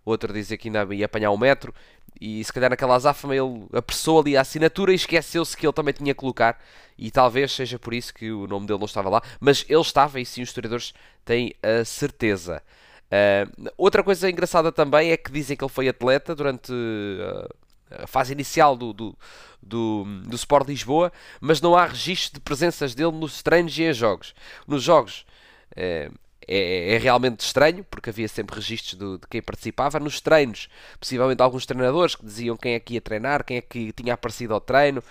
outro 0.04 0.32
dizer 0.32 0.56
que 0.56 0.68
ainda 0.68 0.94
ia 0.94 1.06
apanhar 1.06 1.30
o 1.30 1.38
metro, 1.38 1.74
e 2.20 2.42
se 2.44 2.52
calhar 2.52 2.70
naquela 2.70 2.94
azáfama 2.94 3.34
ele 3.34 3.66
apressou 3.72 4.20
ali 4.20 4.36
a 4.36 4.40
assinatura 4.42 4.92
e 4.92 4.94
esqueceu-se 4.94 5.56
que 5.56 5.66
ele 5.66 5.72
também 5.72 5.94
tinha 5.94 6.14
que 6.14 6.20
colocar, 6.20 6.58
e 6.98 7.10
talvez 7.10 7.52
seja 7.52 7.78
por 7.78 7.94
isso 7.94 8.12
que 8.12 8.30
o 8.30 8.46
nome 8.46 8.66
dele 8.66 8.78
não 8.78 8.86
estava 8.86 9.08
lá, 9.08 9.22
mas 9.40 9.64
ele 9.68 9.80
estava, 9.80 10.20
e 10.20 10.26
sim 10.26 10.42
os 10.42 10.48
historiadores 10.50 10.92
têm 11.24 11.54
a 11.62 11.84
certeza. 11.84 12.62
Uh, 13.06 13.70
outra 13.76 14.04
coisa 14.04 14.30
engraçada 14.30 14.70
também 14.70 15.10
é 15.10 15.16
que 15.16 15.32
dizem 15.32 15.56
que 15.56 15.64
ele 15.64 15.72
foi 15.72 15.88
atleta 15.88 16.34
durante 16.34 16.72
uh, 16.72 17.48
a 17.90 18.06
fase 18.06 18.32
inicial 18.32 18.76
do, 18.76 18.92
do, 18.92 19.18
do, 19.60 20.04
do 20.26 20.36
Sport 20.36 20.68
Lisboa, 20.68 21.12
mas 21.40 21.60
não 21.60 21.74
há 21.74 21.86
registro 21.86 22.34
de 22.34 22.40
presenças 22.40 22.94
dele 22.94 23.10
nos 23.12 23.42
treinos 23.42 23.76
e 23.76 23.82
em 23.82 23.92
jogos. 23.92 24.32
Nos 24.66 24.82
jogos, 24.82 25.26
uh, 25.72 26.14
é, 26.46 26.94
é, 26.94 26.98
realmente 26.98 27.40
estranho, 27.40 27.84
porque 27.90 28.10
havia 28.10 28.28
sempre 28.28 28.56
registros 28.56 28.94
do, 28.94 29.18
de 29.18 29.26
quem 29.28 29.42
participava. 29.42 30.00
Nos 30.00 30.20
treinos, 30.20 30.68
possivelmente 30.98 31.42
alguns 31.42 31.66
treinadores 31.66 32.14
que 32.14 32.24
diziam 32.24 32.56
quem 32.56 32.74
é 32.74 32.80
que 32.80 32.94
ia 32.94 33.00
treinar, 33.00 33.44
quem 33.44 33.58
é 33.58 33.60
que 33.60 33.92
tinha 33.92 34.14
aparecido 34.14 34.54
ao 34.54 34.60
treino, 34.60 35.02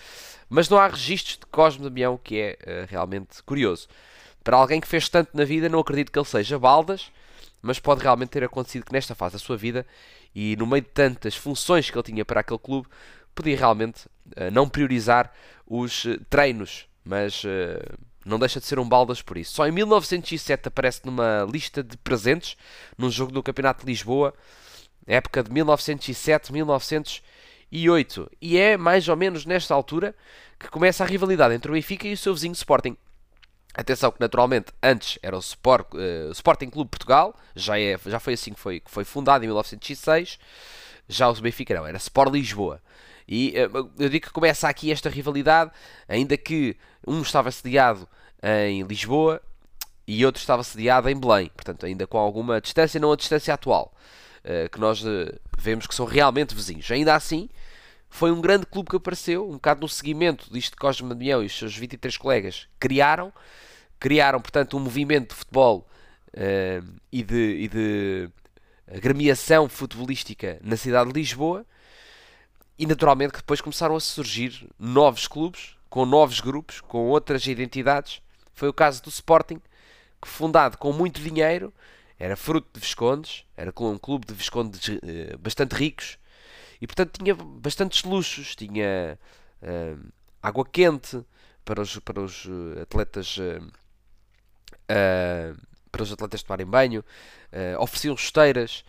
mas 0.50 0.68
não 0.68 0.78
há 0.78 0.88
registros 0.88 1.38
de 1.38 1.46
Cosme 1.46 1.84
Damião, 1.84 2.20
que 2.22 2.40
é 2.40 2.58
uh, 2.62 2.88
realmente 2.90 3.42
curioso. 3.44 3.88
Para 4.44 4.58
alguém 4.58 4.82
que 4.82 4.88
fez 4.88 5.08
tanto 5.08 5.36
na 5.36 5.46
vida, 5.46 5.70
não 5.70 5.80
acredito 5.80 6.12
que 6.12 6.18
ele 6.18 6.26
seja 6.26 6.58
baldas, 6.58 7.12
mas 7.62 7.80
pode 7.80 8.02
realmente 8.02 8.30
ter 8.30 8.44
acontecido 8.44 8.86
que 8.86 8.94
nesta 8.94 9.14
fase 9.14 9.34
da 9.34 9.40
sua 9.40 9.58
vida 9.58 9.86
e 10.34 10.56
no 10.56 10.66
meio 10.66 10.82
de 10.82 10.90
tantas 10.90 11.36
funções 11.36 11.90
que 11.90 11.98
ele 11.98 12.04
tinha 12.04 12.26
para 12.26 12.40
aquele 12.40 12.60
clube, 12.60 12.88
podia 13.36 13.56
realmente 13.56 14.08
uh, 14.08 14.50
não 14.52 14.68
priorizar 14.68 15.32
os 15.68 16.08
treinos, 16.30 16.88
mas 17.06 17.44
não 18.30 18.40
deixa 18.40 18.60
de 18.60 18.66
ser 18.66 18.80
um 18.80 18.88
baldas 18.88 19.22
por 19.22 19.38
isso. 19.38 19.56
Só 19.56 19.68
em 19.68 19.72
1907 19.72 20.68
aparece 20.68 21.02
numa 21.06 21.48
lista 21.52 21.84
de 21.84 21.98
presentes 21.98 22.56
num 22.98 23.10
jogo 23.10 23.32
do 23.32 23.44
Campeonato 23.44 23.86
de 23.86 23.92
Lisboa, 23.92 24.34
época 25.06 25.44
de 25.44 25.52
1907-1908. 25.52 28.30
E 28.42 28.58
é 28.58 28.78
mais 28.78 29.08
ou 29.10 29.16
menos 29.16 29.46
nesta 29.46 29.74
altura 29.74 30.16
que 30.60 30.70
começa 30.70 31.04
a 31.04 31.08
rivalidade 31.08 31.54
entre 31.54 31.72
o 31.72 31.74
Benfica 31.74 32.08
e 32.08 32.14
o 32.14 32.18
seu 32.18 32.34
vizinho 32.34 32.54
Sporting. 32.54 32.96
Atenção 33.74 34.12
que 34.12 34.20
naturalmente 34.20 34.72
antes 34.82 35.20
era 35.22 35.36
o 35.36 35.40
Sport, 35.40 35.94
uh, 35.94 36.32
Sporting 36.32 36.70
Clube 36.70 36.90
Portugal, 36.90 37.36
já, 37.56 37.80
é, 37.80 37.98
já 38.06 38.20
foi 38.20 38.34
assim 38.34 38.54
que 38.54 38.60
foi, 38.60 38.80
que 38.80 38.90
foi 38.90 39.04
fundado 39.04 39.44
em 39.44 39.48
1906. 39.48 40.40
Já 41.08 41.30
o 41.30 41.34
Benfica 41.36 41.74
não, 41.74 41.88
era 41.88 41.98
Sport 41.98 42.34
Lisboa. 42.34 42.82
E 43.28 43.54
uh, 43.58 43.92
eu 43.98 44.10
digo 44.10 44.28
que 44.28 44.34
começa 44.34 44.68
aqui 44.68 44.92
esta 44.92 45.10
rivalidade, 45.10 45.72
ainda 46.08 46.36
que 46.36 46.76
um 47.06 47.22
estava 47.22 47.52
sediado 47.52 48.08
em 48.42 48.84
Lisboa 48.84 49.42
e 50.08 50.26
outro 50.26 50.40
estava 50.40 50.64
sediado 50.64 51.10
em 51.10 51.20
Belém, 51.20 51.52
portanto, 51.56 51.86
ainda 51.86 52.08
com 52.08 52.18
alguma 52.18 52.60
distância, 52.60 53.00
não 53.00 53.12
a 53.12 53.16
distância 53.16 53.54
atual, 53.54 53.94
uh, 54.44 54.70
que 54.70 54.80
nós 54.80 55.04
vemos 55.58 55.86
que 55.86 55.94
são 55.94 56.06
realmente 56.06 56.56
vizinhos. 56.56 56.90
Ainda 56.90 57.16
assim, 57.16 57.50
foi 58.10 58.32
um 58.32 58.42
grande 58.42 58.66
clube 58.66 58.90
que 58.90 58.96
apareceu, 58.96 59.48
um 59.48 59.54
bocado 59.54 59.82
no 59.82 59.88
seguimento 59.88 60.52
disto 60.52 60.72
que 60.72 60.78
Cosme 60.78 61.08
Damião 61.08 61.44
e 61.44 61.46
os 61.46 61.58
seus 61.58 61.78
23 61.78 62.18
colegas 62.18 62.68
criaram. 62.80 63.32
Criaram, 64.00 64.42
portanto, 64.42 64.78
um 64.78 64.80
movimento 64.80 65.30
de 65.30 65.36
futebol 65.36 65.88
uh, 66.30 67.00
e, 67.12 67.24
de, 67.24 67.36
e 67.36 67.68
de 67.68 68.30
agremiação 68.92 69.70
futebolística 69.70 70.60
na 70.64 70.76
cidade 70.76 71.12
de 71.12 71.20
Lisboa. 71.20 71.66
E 72.78 72.86
naturalmente 72.86 73.34
que 73.34 73.40
depois 73.40 73.62
começaram 73.62 73.96
a 73.96 74.00
surgir 74.00 74.68
novos 74.80 75.28
clubes, 75.28 75.76
com 75.90 76.06
novos 76.06 76.40
grupos, 76.40 76.82
com 76.82 77.10
outras 77.10 77.46
identidades. 77.46 78.22
Foi 78.60 78.68
o 78.68 78.74
caso 78.74 79.02
do 79.02 79.08
Sporting, 79.08 79.62
que 80.22 80.28
fundado 80.28 80.78
com 80.78 80.92
muito 80.92 81.22
dinheiro, 81.22 81.74
era 82.20 82.36
fruto 82.36 82.68
de 82.74 82.82
Viscondes, 82.82 83.46
era 83.56 83.72
um 83.80 83.98
clube 83.98 84.28
de 84.28 84.34
Viscondes 84.34 84.86
uh, 84.90 85.38
bastante 85.40 85.76
ricos, 85.76 86.18
e 86.82 86.86
portanto 86.86 87.18
tinha 87.18 87.34
bastantes 87.34 88.04
luxos, 88.04 88.58
tinha 88.58 89.18
uh, 89.62 90.12
água 90.44 90.66
quente 90.66 91.24
para 91.64 91.82
os, 91.82 92.00
para 92.00 92.20
os 92.20 92.48
eh, 92.48 92.82
atletas 92.82 93.38
uh, 93.38 93.64
uh, 94.92 95.58
para 95.90 96.04
os 96.04 96.12
atletas 96.12 96.44
tomarem 96.44 96.66
banho, 96.68 97.04
ofereciam 97.80 98.14
esteiras. 98.14 98.84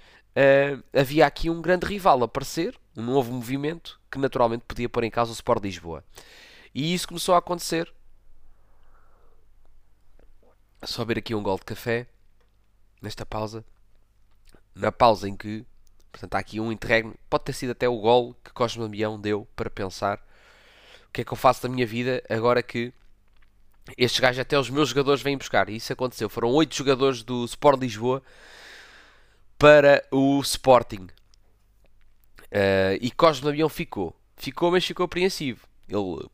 havia 0.93 1.27
aqui 1.27 1.49
um 1.49 1.62
grande 1.62 1.87
rival 1.87 2.21
a 2.23 2.25
aparecer, 2.25 2.77
um 2.97 3.03
novo 3.03 3.33
movimento 3.33 4.00
que 4.11 4.19
naturalmente 4.19 4.65
podia 4.67 4.89
pôr 4.89 5.05
em 5.05 5.11
causa 5.11 5.31
o 5.31 5.35
Sport 5.35 5.62
Lisboa. 5.62 6.05
E 6.75 6.93
isso 6.93 7.07
começou 7.07 7.35
a 7.35 7.39
acontecer. 7.39 7.93
Só 10.83 11.05
ver 11.05 11.19
aqui 11.19 11.35
um 11.35 11.43
gol 11.43 11.59
de 11.59 11.65
café 11.65 12.07
nesta 13.03 13.27
pausa. 13.27 13.65
Na 14.75 14.91
pausa 14.91 15.29
em 15.29 15.37
que 15.37 15.67
Portanto, 16.11 16.35
há 16.35 16.39
aqui 16.39 16.61
um 16.61 16.73
interregno. 16.73 17.15
Pode 17.29 17.45
ter 17.45 17.53
sido 17.53 17.71
até 17.71 17.89
o 17.89 17.99
gol 17.99 18.35
que 18.45 18.53
Cosme 18.53 18.83
Damião 18.83 19.21
deu 19.21 19.47
para 19.55 19.71
pensar 19.71 20.19
o 21.09 21.13
que 21.13 21.23
é 21.23 21.25
que 21.25 21.33
eu 21.33 21.37
faço 21.37 21.63
da 21.63 21.69
minha 21.69 21.87
vida 21.87 22.23
agora 22.29 22.63
que 22.63 22.93
estes 23.97 24.21
gajos, 24.21 24.39
até 24.39 24.59
os 24.59 24.71
meus 24.71 24.91
jogadores, 24.91 25.23
vêm 25.23 25.37
buscar. 25.37 25.69
E 25.69 25.77
isso 25.77 25.93
aconteceu. 25.93 26.29
Foram 26.29 26.51
oito 26.51 26.75
jogadores 26.75 27.23
do 27.23 27.45
Sport 27.45 27.81
Lisboa 27.81 28.23
para 29.59 30.05
o 30.11 30.41
Sporting. 30.41 31.09
Uh, 32.53 32.99
e 33.01 33.11
Cosme 33.11 33.47
Damião 33.47 33.69
ficou. 33.69 34.15
Ficou, 34.37 34.71
mas 34.71 34.85
ficou 34.85 35.05
apreensivo. 35.05 35.67
Ele, 35.89 36.29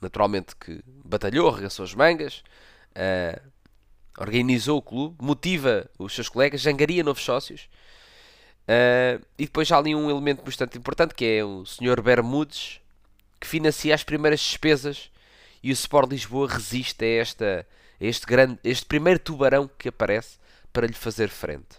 naturalmente, 0.00 0.54
que 0.56 0.82
batalhou, 1.04 1.48
arregaçou 1.48 1.84
as 1.84 1.94
mangas, 1.94 2.42
uh, 2.90 3.51
organizou 4.18 4.78
o 4.78 4.82
clube, 4.82 5.16
motiva 5.20 5.88
os 5.98 6.14
seus 6.14 6.28
colegas, 6.28 6.60
jangaria 6.60 7.02
novos 7.02 7.22
sócios. 7.22 7.68
Uh, 8.62 9.24
e 9.38 9.44
depois 9.46 9.70
há 9.72 9.78
ali 9.78 9.94
um 9.94 10.08
elemento 10.08 10.44
bastante 10.44 10.78
importante 10.78 11.14
que 11.14 11.24
é 11.24 11.44
o 11.44 11.66
Sr. 11.66 12.00
Bermudes 12.00 12.80
que 13.40 13.46
financia 13.46 13.92
as 13.92 14.04
primeiras 14.04 14.38
despesas 14.38 15.10
e 15.62 15.70
o 15.70 15.72
Sport 15.72 16.10
Lisboa 16.10 16.48
resiste 16.48 17.04
a, 17.04 17.08
esta, 17.08 17.66
a 18.00 18.04
este, 18.04 18.24
grande, 18.24 18.58
este 18.62 18.86
primeiro 18.86 19.18
tubarão 19.18 19.68
que 19.78 19.88
aparece 19.88 20.38
para 20.72 20.86
lhe 20.86 20.92
fazer 20.92 21.28
frente. 21.28 21.76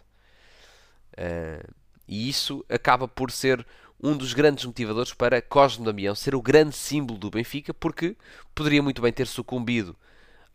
Uh, 1.14 1.74
e 2.06 2.28
isso 2.28 2.66
acaba 2.68 3.08
por 3.08 3.32
ser 3.32 3.66
um 4.02 4.18
dos 4.18 4.34
grandes 4.34 4.66
motivadores 4.66 5.14
para 5.14 5.42
Cosme 5.42 5.86
Damião 5.86 6.14
ser 6.14 6.36
o 6.36 6.42
grande 6.42 6.76
símbolo 6.76 7.18
do 7.18 7.30
Benfica, 7.30 7.74
porque 7.74 8.18
poderia 8.54 8.84
muito 8.84 9.02
bem 9.02 9.14
ter 9.14 9.26
sucumbido 9.26 9.96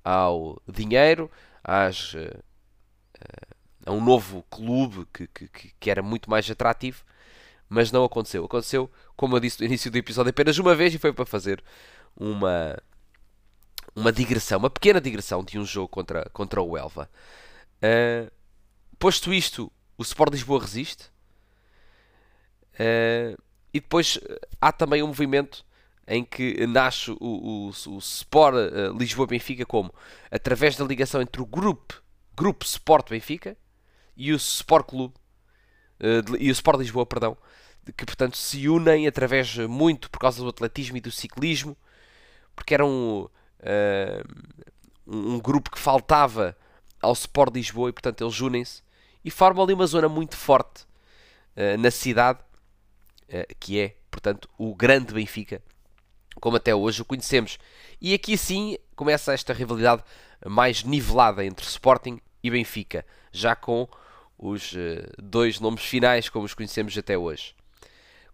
ao 0.04 0.60
dinheiro, 0.68 1.30
às, 1.62 2.14
uh, 2.14 2.42
a 3.86 3.92
um 3.92 4.04
novo 4.04 4.44
clube 4.50 5.06
que, 5.12 5.26
que, 5.26 5.72
que 5.78 5.90
era 5.90 6.02
muito 6.02 6.30
mais 6.30 6.50
atrativo, 6.50 7.02
mas 7.68 7.92
não 7.92 8.04
aconteceu. 8.04 8.44
Aconteceu, 8.44 8.90
como 9.16 9.36
eu 9.36 9.40
disse 9.40 9.60
no 9.60 9.66
início 9.66 9.90
do 9.90 9.98
episódio, 9.98 10.30
apenas 10.30 10.58
uma 10.58 10.74
vez 10.74 10.94
e 10.94 10.98
foi 10.98 11.12
para 11.12 11.26
fazer 11.26 11.62
uma, 12.16 12.76
uma 13.94 14.12
digressão, 14.12 14.58
uma 14.58 14.70
pequena 14.70 15.00
digressão 15.00 15.42
de 15.44 15.58
um 15.58 15.64
jogo 15.64 15.88
contra, 15.88 16.28
contra 16.30 16.62
o 16.62 16.76
Elva. 16.76 17.10
Uh, 17.82 18.30
posto 18.98 19.32
isto, 19.32 19.70
o 19.96 20.02
Sport 20.02 20.32
Lisboa 20.32 20.60
resiste. 20.60 21.10
Uh, 22.74 23.40
e 23.72 23.80
depois 23.80 24.18
há 24.60 24.72
também 24.72 25.02
um 25.02 25.08
movimento 25.08 25.64
em 26.08 26.24
que 26.24 26.66
nasce 26.66 27.10
o, 27.10 27.16
o, 27.20 27.68
o 27.68 27.98
Sport 27.98 28.54
uh, 28.56 28.96
Lisboa 28.98 29.26
Benfica 29.26 29.66
como? 29.66 29.94
Através 30.30 30.74
da 30.74 30.84
ligação 30.84 31.20
entre 31.20 31.42
o 31.42 31.46
grupo, 31.46 32.02
grupo 32.34 32.64
Sport 32.64 33.10
Benfica 33.10 33.56
e 34.16 34.32
o 34.32 34.36
Sport 34.36 34.86
Clube 34.88 35.14
uh, 36.00 36.36
e 36.38 36.48
o 36.48 36.52
Sport 36.52 36.78
Lisboa, 36.78 37.04
perdão, 37.04 37.36
que 37.94 38.06
portanto 38.06 38.38
se 38.38 38.68
unem 38.70 39.06
através 39.06 39.54
muito 39.58 40.10
por 40.10 40.18
causa 40.18 40.42
do 40.42 40.48
atletismo 40.48 40.96
e 40.96 41.00
do 41.00 41.10
ciclismo, 41.10 41.76
porque 42.56 42.72
era 42.72 42.86
um, 42.86 43.24
uh, 43.24 43.28
um 45.06 45.38
grupo 45.38 45.70
que 45.70 45.78
faltava 45.78 46.56
ao 47.02 47.12
Sport 47.12 47.54
Lisboa 47.54 47.90
e 47.90 47.92
portanto 47.92 48.24
eles 48.24 48.40
unem-se 48.40 48.82
e 49.22 49.30
formam 49.30 49.62
ali 49.62 49.74
uma 49.74 49.86
zona 49.86 50.08
muito 50.08 50.38
forte 50.38 50.84
uh, 51.54 51.76
na 51.78 51.90
cidade, 51.90 52.38
que 53.60 53.78
é 53.78 53.94
portanto 54.10 54.48
o 54.56 54.74
grande 54.74 55.12
Benfica, 55.12 55.62
como 56.40 56.56
até 56.56 56.74
hoje 56.74 57.02
o 57.02 57.04
conhecemos. 57.04 57.58
E 58.00 58.14
aqui 58.14 58.36
sim 58.36 58.76
começa 58.94 59.32
esta 59.32 59.52
rivalidade 59.52 60.02
mais 60.46 60.84
nivelada 60.84 61.44
entre 61.44 61.66
Sporting 61.66 62.20
e 62.42 62.50
Benfica, 62.50 63.04
já 63.32 63.56
com 63.56 63.88
os 64.38 64.72
uh, 64.72 64.76
dois 65.18 65.58
nomes 65.58 65.82
finais 65.82 66.28
como 66.28 66.46
os 66.46 66.54
conhecemos 66.54 66.96
até 66.96 67.18
hoje. 67.18 67.54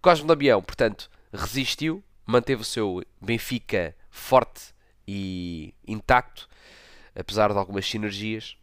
Cosme 0.03 0.29
Damião, 0.29 0.63
portanto, 0.63 1.11
resistiu, 1.33 2.05
manteve 2.27 2.61
o 2.61 2.65
seu 2.65 3.03
Benfica 3.21 3.97
forte 4.11 4.75
e 5.09 5.75
intacto, 5.87 6.49
apesar 7.15 7.53
de 7.53 7.59
algumas 7.59 7.87
sinergias. 7.89 8.57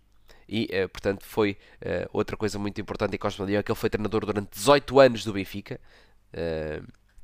E, 0.48 0.66
uh, 0.66 0.90
portanto, 0.90 1.26
foi 1.26 1.58
uh, 1.82 2.10
outra 2.14 2.38
coisa 2.38 2.60
muito 2.60 2.80
importante 2.80 3.16
em 3.16 3.18
Cosme 3.18 3.46
Damião, 3.46 3.64
que 3.64 3.72
ele 3.72 3.80
foi 3.80 3.90
treinador 3.90 4.26
durante 4.26 4.52
18 4.52 5.00
anos 5.00 5.26
do 5.26 5.34
Benfica. 5.34 5.80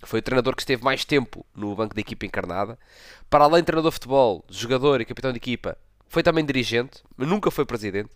Foi 0.03 0.19
o 0.19 0.21
treinador 0.21 0.55
que 0.55 0.61
esteve 0.61 0.83
mais 0.83 1.03
tempo 1.03 1.45
no 1.55 1.75
banco 1.75 1.95
da 1.95 2.01
equipa 2.01 2.25
encarnada. 2.25 2.77
Para 3.29 3.45
além 3.45 3.61
de 3.61 3.65
treinador 3.65 3.91
de 3.91 3.95
futebol, 3.95 4.45
jogador 4.49 5.01
e 5.01 5.05
capitão 5.05 5.31
de 5.31 5.37
equipa, 5.37 5.77
foi 6.07 6.23
também 6.23 6.45
dirigente, 6.45 7.03
mas 7.15 7.27
nunca 7.27 7.51
foi 7.51 7.65
presidente 7.65 8.09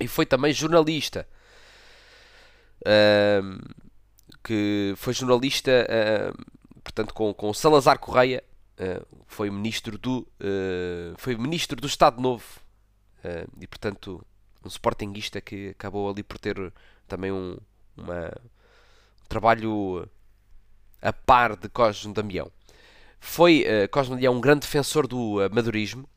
e 0.00 0.08
foi 0.08 0.26
também 0.26 0.52
jornalista. 0.52 1.26
Uh, 2.80 3.76
que 4.42 4.94
foi 4.96 5.12
jornalista, 5.12 5.86
uh, 5.88 6.80
portanto, 6.82 7.12
com, 7.12 7.32
com 7.34 7.52
Salazar 7.52 7.98
Correia, 7.98 8.42
uh, 8.78 9.06
foi 9.26 9.50
ministro 9.50 9.98
do 9.98 10.26
ah, 10.40 11.14
foi 11.16 11.36
ministro 11.36 11.80
do 11.80 11.86
Estado 11.86 12.20
Novo 12.20 12.44
e, 13.60 13.66
portanto, 13.66 14.24
um 14.64 14.68
sportinguista 14.68 15.40
que 15.40 15.70
acabou 15.70 16.08
ali 16.08 16.22
por 16.22 16.38
ter 16.38 16.72
também 17.08 17.32
um, 17.32 17.58
uma, 17.96 18.28
um 18.28 19.28
trabalho 19.28 20.08
a 21.06 21.12
par 21.12 21.56
de 21.56 21.68
Cosme 21.68 22.12
Damião. 22.12 22.50
Foi 23.20 23.64
uh, 23.64 23.88
Damião 24.16 24.32
um 24.32 24.40
grande 24.40 24.60
defensor 24.60 25.06
do 25.06 25.40
amadorismo 25.40 26.08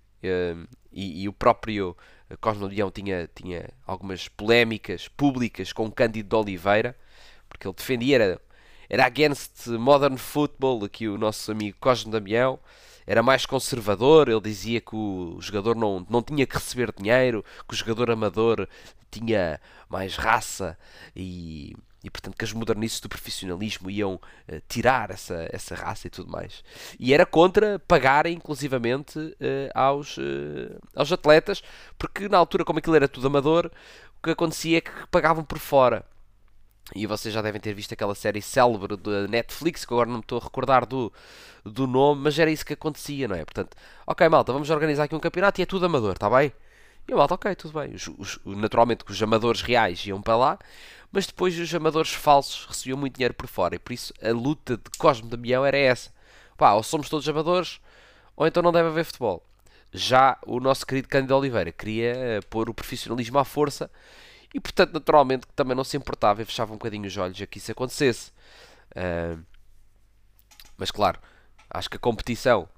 e, 0.91 1.23
e 1.23 1.29
o 1.29 1.33
próprio 1.33 1.95
Cosme 2.41 2.67
Leão 2.67 2.89
tinha, 2.89 3.29
tinha 3.33 3.69
algumas 3.85 4.27
polémicas 4.27 5.07
públicas 5.07 5.71
com 5.71 5.91
Cândido 5.91 6.29
de 6.29 6.35
Oliveira, 6.35 6.95
porque 7.47 7.67
ele 7.67 7.75
defendia, 7.75 8.15
era, 8.15 8.41
era 8.89 9.05
against 9.05 9.67
modern 9.67 10.17
football, 10.17 10.83
aqui 10.83 11.07
o 11.07 11.17
nosso 11.17 11.51
amigo 11.51 11.77
Cosme 11.79 12.11
Damião, 12.11 12.59
era 13.05 13.23
mais 13.23 13.45
conservador, 13.45 14.27
ele 14.27 14.41
dizia 14.41 14.81
que 14.81 14.95
o 14.95 15.37
jogador 15.39 15.75
não, 15.75 16.05
não 16.09 16.21
tinha 16.21 16.45
que 16.45 16.55
receber 16.55 16.91
dinheiro, 16.95 17.45
que 17.67 17.73
o 17.73 17.77
jogador 17.77 18.11
amador 18.11 18.67
tinha 19.11 19.59
mais 19.87 20.15
raça 20.15 20.77
e, 21.15 21.75
e 22.03 22.09
portanto 22.09 22.37
que 22.37 22.45
as 22.45 22.53
modernistas 22.53 23.01
do 23.01 23.09
profissionalismo 23.09 23.89
iam 23.89 24.15
uh, 24.15 24.61
tirar 24.67 25.11
essa, 25.11 25.47
essa 25.51 25.75
raça 25.75 26.07
e 26.07 26.09
tudo 26.09 26.31
mais. 26.31 26.63
E 26.99 27.13
era 27.13 27.25
contra 27.25 27.79
pagarem 27.79 28.35
inclusivamente 28.35 29.19
uh, 29.19 29.35
aos, 29.73 30.17
uh, 30.17 30.79
aos 30.95 31.11
atletas, 31.11 31.61
porque 31.97 32.29
na 32.29 32.37
altura, 32.37 32.63
como 32.63 32.79
aquilo 32.79 32.95
era 32.95 33.07
tudo 33.07 33.27
amador, 33.27 33.69
o 34.19 34.23
que 34.23 34.31
acontecia 34.31 34.77
é 34.77 34.81
que 34.81 34.91
pagavam 35.11 35.43
por 35.43 35.59
fora. 35.59 36.05
E 36.95 37.05
vocês 37.05 37.33
já 37.33 37.41
devem 37.41 37.61
ter 37.61 37.73
visto 37.73 37.93
aquela 37.93 38.15
série 38.15 38.41
célebre 38.41 38.97
da 38.97 39.27
Netflix, 39.27 39.85
que 39.85 39.93
agora 39.93 40.09
não 40.09 40.17
me 40.17 40.21
estou 40.21 40.39
a 40.39 40.43
recordar 40.43 40.85
do, 40.87 41.13
do 41.63 41.85
nome, 41.85 42.21
mas 42.23 42.39
era 42.39 42.49
isso 42.49 42.65
que 42.65 42.73
acontecia, 42.73 43.27
não 43.27 43.35
é? 43.35 43.45
Portanto, 43.45 43.77
ok, 44.07 44.27
malta, 44.27 44.51
vamos 44.51 44.69
organizar 44.71 45.03
aqui 45.03 45.13
um 45.13 45.19
campeonato 45.19 45.61
e 45.61 45.63
é 45.63 45.65
tudo 45.67 45.85
amador, 45.85 46.13
está 46.13 46.29
bem? 46.29 46.51
E 47.09 47.13
a 47.13 47.15
malta, 47.15 47.33
ok, 47.33 47.55
tudo 47.55 47.79
bem. 47.79 47.95
Os, 47.95 48.07
os, 48.07 48.39
naturalmente 48.45 49.03
que 49.03 49.11
os 49.11 49.21
amadores 49.23 49.63
reais 49.63 50.05
iam 50.05 50.21
para 50.21 50.37
lá, 50.37 50.59
mas 51.11 51.25
depois 51.25 51.57
os 51.57 51.73
amadores 51.73 52.13
falsos 52.13 52.67
recebiam 52.67 52.99
muito 52.99 53.15
dinheiro 53.15 53.33
por 53.33 53.47
fora. 53.47 53.73
E 53.73 53.79
por 53.79 53.93
isso 53.93 54.13
a 54.21 54.29
luta 54.29 54.77
de 54.77 54.83
Cosme 54.95 55.27
Damião 55.27 55.65
era 55.65 55.75
essa. 55.75 56.11
Pá, 56.55 56.73
ou 56.73 56.83
somos 56.83 57.09
todos 57.09 57.27
amadores, 57.27 57.81
ou 58.35 58.45
então 58.45 58.61
não 58.61 58.71
deve 58.71 58.89
haver 58.89 59.05
futebol. 59.05 59.43
Já 59.91 60.37
o 60.45 60.59
nosso 60.59 60.85
querido 60.85 61.07
Cândido 61.07 61.35
Oliveira 61.35 61.71
queria 61.71 62.13
uh, 62.13 62.45
pôr 62.47 62.69
o 62.69 62.75
profissionalismo 62.75 63.39
à 63.39 63.43
força 63.43 63.89
e, 64.53 64.59
portanto, 64.59 64.93
naturalmente, 64.93 65.47
também 65.55 65.75
não 65.75 65.83
se 65.83 65.97
importava 65.97 66.43
e 66.43 66.45
fechava 66.45 66.71
um 66.71 66.77
bocadinho 66.77 67.07
os 67.07 67.17
olhos 67.17 67.41
a 67.41 67.47
que 67.47 67.57
isso 67.57 67.71
acontecesse. 67.71 68.31
Uh, 68.91 69.43
mas, 70.77 70.91
claro, 70.91 71.19
acho 71.71 71.89
que 71.89 71.97
a 71.97 71.99
competição 71.99 72.69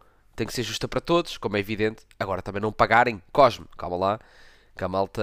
tem 0.42 0.48
que 0.48 0.54
ser 0.54 0.64
justa 0.64 0.88
para 0.88 1.00
todos, 1.00 1.38
como 1.38 1.56
é 1.56 1.60
evidente. 1.60 2.04
Agora, 2.20 2.42
também 2.42 2.60
não 2.60 2.72
pagarem. 2.72 3.22
Cosme, 3.32 3.66
calma 3.78 3.96
lá. 3.96 4.20
Que 4.76 4.84
a 4.84 4.88
malta, 4.88 5.22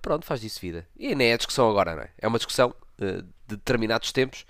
pronto, 0.00 0.24
faz 0.24 0.40
disso 0.40 0.58
vida. 0.58 0.86
E 0.98 1.14
nem 1.14 1.32
é 1.32 1.36
discussão 1.36 1.68
agora, 1.68 1.94
não 1.94 2.02
é? 2.02 2.08
É 2.16 2.26
uma 2.26 2.38
discussão 2.38 2.74
uh, 2.98 3.22
de 3.22 3.56
determinados 3.56 4.10
tempos, 4.10 4.46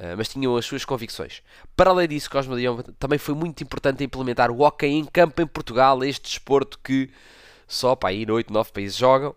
uh, 0.00 0.16
mas 0.16 0.28
tinham 0.28 0.56
as 0.56 0.66
suas 0.66 0.84
convicções. 0.84 1.42
Para 1.76 1.90
além 1.90 2.08
disso, 2.08 2.28
Cosme 2.28 2.56
Leão 2.56 2.82
também 2.98 3.18
foi 3.18 3.36
muito 3.36 3.62
importante 3.62 4.02
implementar 4.02 4.50
o 4.50 4.62
hockey 4.62 4.88
em 4.88 5.04
campo 5.04 5.40
em 5.40 5.46
Portugal, 5.46 6.02
este 6.02 6.24
desporto 6.30 6.80
que 6.82 7.08
só 7.68 7.94
para 7.94 8.08
aí 8.08 8.26
8, 8.28 8.52
9 8.52 8.72
países 8.72 8.96
jogam 8.96 9.34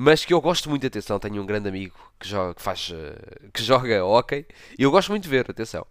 mas 0.00 0.24
que 0.24 0.32
eu 0.32 0.40
gosto 0.40 0.70
muito 0.70 0.86
atenção. 0.86 1.18
Tenho 1.18 1.42
um 1.42 1.46
grande 1.46 1.68
amigo 1.68 1.98
que 2.20 2.28
joga, 2.28 2.54
que 2.54 2.62
faz, 2.62 2.90
uh, 2.90 3.50
que 3.52 3.62
joga 3.64 4.04
hockey 4.04 4.46
e 4.78 4.82
eu 4.84 4.92
gosto 4.92 5.08
muito 5.08 5.24
de 5.24 5.28
ver, 5.28 5.50
atenção. 5.50 5.84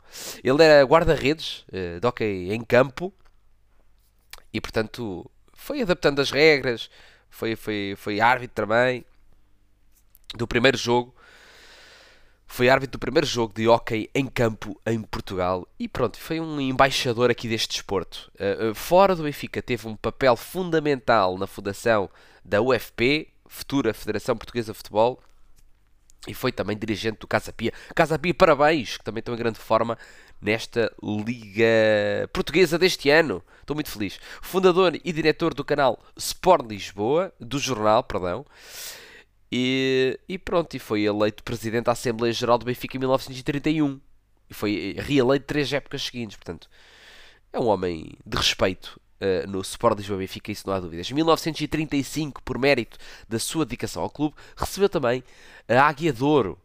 Ele 0.44 0.64
era 0.64 0.86
guarda-redes 0.86 1.66
de 2.00 2.08
hockey 2.08 2.54
em 2.54 2.64
campo 2.64 3.14
e, 4.58 4.62
portanto, 4.62 5.30
foi 5.54 5.84
adaptando 5.84 6.20
as 6.20 6.32
regras, 6.32 6.90
foi, 7.30 7.56
foi, 7.56 7.94
foi 7.96 8.20
árbitro 8.20 8.56
também 8.56 9.06
do 10.34 10.48
primeiro 10.48 10.76
jogo. 10.76 11.16
Foi 12.48 12.70
árbitro 12.70 12.94
do 12.94 13.00
primeiro 13.00 13.28
jogo 13.28 13.54
de 13.54 13.68
hockey 13.68 14.10
em 14.16 14.26
campo 14.26 14.82
em 14.84 15.00
Portugal 15.04 15.68
e 15.78 15.88
pronto, 15.88 16.18
foi 16.18 16.40
um 16.40 16.60
embaixador 16.60 17.30
aqui 17.30 17.48
deste 17.48 17.74
desporto. 17.74 18.32
Uh, 18.36 18.74
fora 18.74 19.16
do 19.16 19.24
Benfica, 19.24 19.62
teve 19.62 19.88
um 19.88 19.96
papel 19.96 20.36
fundamental 20.36 21.38
na 21.38 21.46
fundação 21.46 22.10
da 22.44 22.60
UFP, 22.60 23.28
futura 23.48 23.94
Federação 23.94 24.36
Portuguesa 24.36 24.72
de 24.72 24.78
Futebol 24.78 25.22
e 26.28 26.34
foi 26.34 26.52
também 26.52 26.78
dirigente 26.78 27.20
do 27.20 27.28
Casa 27.28 27.54
Pia. 27.54 27.72
Casa 27.94 28.18
Pia, 28.18 28.34
parabéns, 28.34 28.98
que 28.98 29.04
também 29.04 29.20
estão 29.20 29.36
em 29.36 29.38
grande 29.38 29.60
forma 29.60 29.98
nesta 30.42 30.92
Liga 31.02 32.30
Portuguesa 32.32 32.78
deste 32.78 33.10
ano. 33.10 33.44
Estou 33.62 33.76
muito 33.76 33.90
feliz. 33.90 34.20
Fundador 34.42 35.00
e 35.04 35.14
diretor 35.14 35.54
do 35.54 35.64
canal 35.64 36.00
Sport 36.16 36.66
Lisboa, 36.68 37.34
do 37.40 37.60
jornal, 37.60 38.04
perdão. 38.04 38.46
E, 39.52 40.20
e 40.28 40.38
pronto, 40.38 40.76
e 40.76 40.80
foi 40.80 41.04
eleito 41.04 41.44
presidente 41.44 41.86
da 41.86 41.94
Assembleia 41.94 42.34
Geral 42.34 42.58
do 42.58 42.66
Benfica 42.66 42.98
em 42.98 43.00
1931. 43.00 44.00
E 44.50 44.54
foi 44.54 44.96
reeleito 44.98 45.46
três 45.46 45.72
épocas 45.74 46.04
seguintes, 46.04 46.38
portanto. 46.38 46.70
É 47.52 47.60
um 47.60 47.68
homem 47.68 48.12
de 48.26 48.38
respeito 48.38 49.00
Uh, 49.20 49.50
no 49.50 49.62
Sport 49.62 49.98
Lisboa 49.98 50.20
Benfica, 50.20 50.52
isso 50.52 50.68
não 50.68 50.76
há 50.76 50.80
dúvidas. 50.80 51.10
Em 51.10 51.16
1935, 51.16 52.44
por 52.44 52.60
mérito 52.60 53.00
da 53.28 53.40
sua 53.40 53.66
dedicação 53.66 54.04
ao 54.04 54.12
clube, 54.12 54.36
recebeu 54.56 54.88
também 54.88 55.24
a 55.68 55.82
Águia 55.82 56.14
de 56.14 56.24
Ouro. 56.24 56.56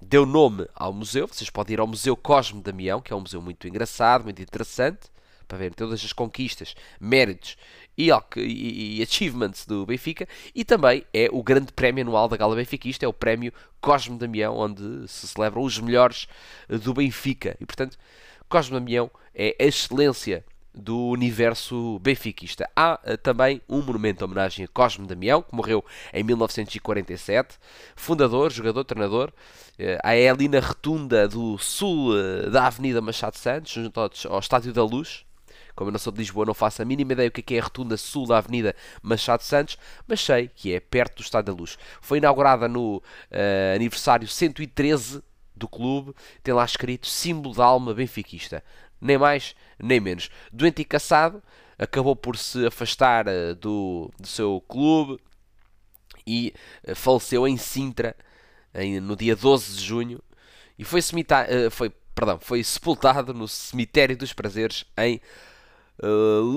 Deu 0.00 0.24
nome 0.24 0.66
ao 0.76 0.92
museu, 0.92 1.26
vocês 1.26 1.50
podem 1.50 1.74
ir 1.74 1.80
ao 1.80 1.86
Museu 1.86 2.16
Cosme 2.16 2.62
Damião, 2.62 3.00
que 3.00 3.12
é 3.12 3.16
um 3.16 3.20
museu 3.20 3.42
muito 3.42 3.66
engraçado, 3.66 4.22
muito 4.22 4.40
interessante, 4.40 5.08
para 5.46 5.58
ver 5.58 5.74
todas 5.74 6.04
as 6.04 6.12
conquistas, 6.12 6.76
méritos 7.00 7.56
e, 7.96 8.10
e, 8.36 8.98
e 8.98 9.02
achievements 9.02 9.66
do 9.66 9.84
Benfica, 9.84 10.28
e 10.54 10.64
também 10.64 11.04
é 11.12 11.28
o 11.32 11.42
grande 11.42 11.72
prémio 11.72 12.02
anual 12.02 12.28
da 12.28 12.36
Gala 12.36 12.54
Benfiquista, 12.54 13.04
é 13.04 13.08
o 13.08 13.12
prémio 13.12 13.52
Cosme 13.80 14.16
Damião, 14.16 14.56
onde 14.56 15.08
se 15.08 15.26
celebram 15.26 15.62
os 15.62 15.80
melhores 15.80 16.28
do 16.68 16.94
Benfica. 16.94 17.56
E 17.60 17.66
portanto, 17.66 17.98
Cosme 18.48 18.78
Damião 18.78 19.10
é 19.34 19.56
a 19.58 19.64
excelência 19.64 20.44
do 20.74 21.08
universo 21.08 21.98
benfiquista. 21.98 22.68
Há 22.74 23.00
uh, 23.04 23.18
também 23.18 23.60
um 23.68 23.82
monumento 23.82 24.18
de 24.18 24.24
homenagem 24.24 24.64
a 24.64 24.68
Cosme 24.68 25.06
Damião, 25.06 25.42
que 25.42 25.54
morreu 25.54 25.84
em 26.12 26.22
1947, 26.22 27.58
fundador, 27.96 28.50
jogador, 28.52 28.84
treinador. 28.84 29.32
Uh, 29.78 29.98
é 30.04 30.28
ali 30.28 30.48
na 30.48 30.60
retunda 30.60 31.28
do 31.28 31.58
sul 31.58 32.12
uh, 32.12 32.50
da 32.50 32.66
Avenida 32.66 33.00
Machado 33.00 33.36
Santos, 33.36 33.72
junto 33.72 33.98
ao, 33.98 34.10
ao 34.28 34.38
Estádio 34.38 34.72
da 34.72 34.84
Luz. 34.84 35.24
Como 35.74 35.90
eu 35.90 35.92
não 35.92 35.98
sou 35.98 36.12
de 36.12 36.18
Lisboa, 36.18 36.44
não 36.44 36.54
faço 36.54 36.82
a 36.82 36.84
mínima 36.84 37.12
ideia 37.12 37.28
o 37.28 37.32
que 37.32 37.54
é, 37.54 37.56
é 37.56 37.60
a 37.60 37.64
retunda 37.64 37.96
sul 37.96 38.26
da 38.26 38.38
Avenida 38.38 38.74
Machado 39.00 39.42
Santos, 39.42 39.78
mas 40.08 40.20
sei 40.20 40.48
que 40.48 40.74
é 40.74 40.80
perto 40.80 41.16
do 41.18 41.22
Estádio 41.22 41.54
da 41.54 41.60
Luz. 41.60 41.78
Foi 42.00 42.18
inaugurada 42.18 42.66
no 42.66 43.00
aniversário 43.76 44.26
113 44.26 45.22
do 45.54 45.68
clube, 45.68 46.14
tem 46.42 46.52
lá 46.52 46.64
escrito 46.64 47.06
símbolo 47.06 47.54
da 47.54 47.64
alma 47.64 47.94
benfiquista 47.94 48.62
nem 49.00 49.18
mais 49.18 49.54
nem 49.78 50.00
menos. 50.00 50.30
Doente 50.52 50.82
e 50.82 50.84
caçado, 50.84 51.42
acabou 51.78 52.16
por 52.16 52.36
se 52.36 52.66
afastar 52.66 53.26
uh, 53.28 53.54
do, 53.54 54.10
do 54.18 54.26
seu 54.26 54.60
clube 54.66 55.18
e 56.26 56.52
uh, 56.86 56.94
faleceu 56.94 57.46
em 57.46 57.56
Sintra 57.56 58.16
em, 58.74 59.00
no 59.00 59.16
dia 59.16 59.36
12 59.36 59.76
de 59.76 59.84
junho 59.84 60.20
e 60.78 60.84
foi, 60.84 61.00
uh, 61.00 61.70
foi, 61.70 61.90
perdão, 62.14 62.38
foi 62.40 62.62
sepultado 62.64 63.32
no 63.32 63.46
Cemitério 63.46 64.16
dos 64.16 64.32
Prazeres 64.32 64.84
em 64.98 65.20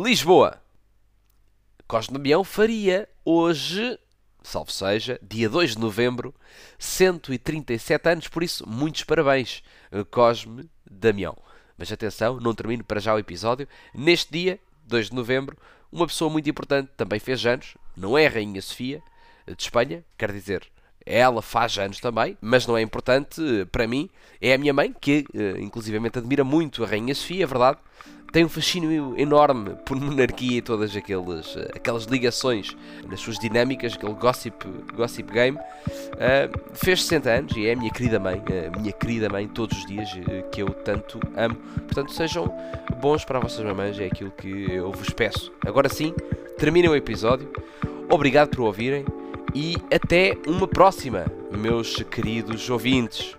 Lisboa. 0.03 0.61
Cosme 1.87 2.13
Damião 2.13 2.43
faria 2.43 3.09
hoje, 3.25 3.97
salvo 4.43 4.71
seja, 4.71 5.19
dia 5.19 5.49
2 5.49 5.71
de 5.71 5.79
novembro, 5.79 6.33
137 6.77 8.07
anos, 8.07 8.27
por 8.27 8.43
isso, 8.43 8.69
muitos 8.69 9.03
parabéns, 9.03 9.63
Cosme 10.11 10.69
Damião. 10.89 11.35
Mas 11.81 11.91
atenção, 11.91 12.39
não 12.39 12.53
termino 12.53 12.83
para 12.83 12.99
já 12.99 13.11
o 13.11 13.17
episódio. 13.17 13.67
Neste 13.91 14.31
dia, 14.31 14.59
2 14.85 15.09
de 15.09 15.15
novembro, 15.15 15.57
uma 15.91 16.05
pessoa 16.05 16.29
muito 16.29 16.47
importante 16.47 16.91
também 16.95 17.19
fez 17.19 17.43
anos, 17.43 17.75
não 17.97 18.15
é 18.15 18.27
a 18.27 18.29
Rainha 18.29 18.61
Sofia 18.61 19.01
de 19.47 19.63
Espanha, 19.63 20.05
quer 20.15 20.31
dizer, 20.31 20.61
ela 21.03 21.41
faz 21.41 21.79
anos 21.79 21.99
também, 21.99 22.37
mas 22.39 22.67
não 22.67 22.77
é 22.77 22.83
importante 22.83 23.41
eh, 23.41 23.65
para 23.65 23.87
mim. 23.87 24.11
É 24.39 24.53
a 24.53 24.59
minha 24.59 24.71
mãe, 24.71 24.93
que 24.93 25.25
eh, 25.33 25.59
inclusivamente 25.59 26.19
admira 26.19 26.43
muito 26.43 26.83
a 26.83 26.87
Rainha 26.87 27.15
Sofia, 27.15 27.45
é 27.45 27.47
verdade, 27.47 27.79
tem 28.31 28.45
um 28.45 28.49
fascínio 28.49 29.13
enorme 29.17 29.75
por 29.85 29.99
monarquia 29.99 30.59
e 30.59 30.61
todas 30.61 30.95
aqueles, 30.95 31.57
aquelas 31.75 32.05
ligações 32.05 32.75
nas 33.09 33.19
suas 33.19 33.37
dinâmicas, 33.37 33.93
aquele 33.93 34.13
gossip, 34.13 34.65
gossip 34.95 35.31
game. 35.31 35.57
Uh, 35.57 36.59
fez 36.73 37.03
60 37.03 37.29
anos 37.29 37.57
e 37.57 37.67
é 37.67 37.73
a 37.73 37.75
minha 37.75 37.91
querida 37.91 38.19
mãe, 38.19 38.41
a 38.67 38.77
minha 38.77 38.91
querida 38.93 39.27
mãe, 39.29 39.47
todos 39.47 39.77
os 39.77 39.85
dias 39.85 40.09
uh, 40.13 40.49
que 40.49 40.61
eu 40.61 40.69
tanto 40.69 41.19
amo. 41.35 41.55
Portanto, 41.55 42.13
sejam 42.13 42.53
bons 43.01 43.25
para 43.25 43.39
vossas 43.39 43.63
mamães, 43.65 43.99
é 43.99 44.05
aquilo 44.05 44.31
que 44.31 44.71
eu 44.71 44.91
vos 44.91 45.09
peço. 45.09 45.51
Agora 45.65 45.89
sim, 45.89 46.13
terminem 46.57 46.89
o 46.89 46.95
episódio. 46.95 47.51
Obrigado 48.09 48.49
por 48.49 48.61
ouvirem 48.61 49.05
e 49.53 49.75
até 49.93 50.37
uma 50.47 50.67
próxima, 50.67 51.25
meus 51.51 52.01
queridos 52.03 52.69
ouvintes. 52.69 53.35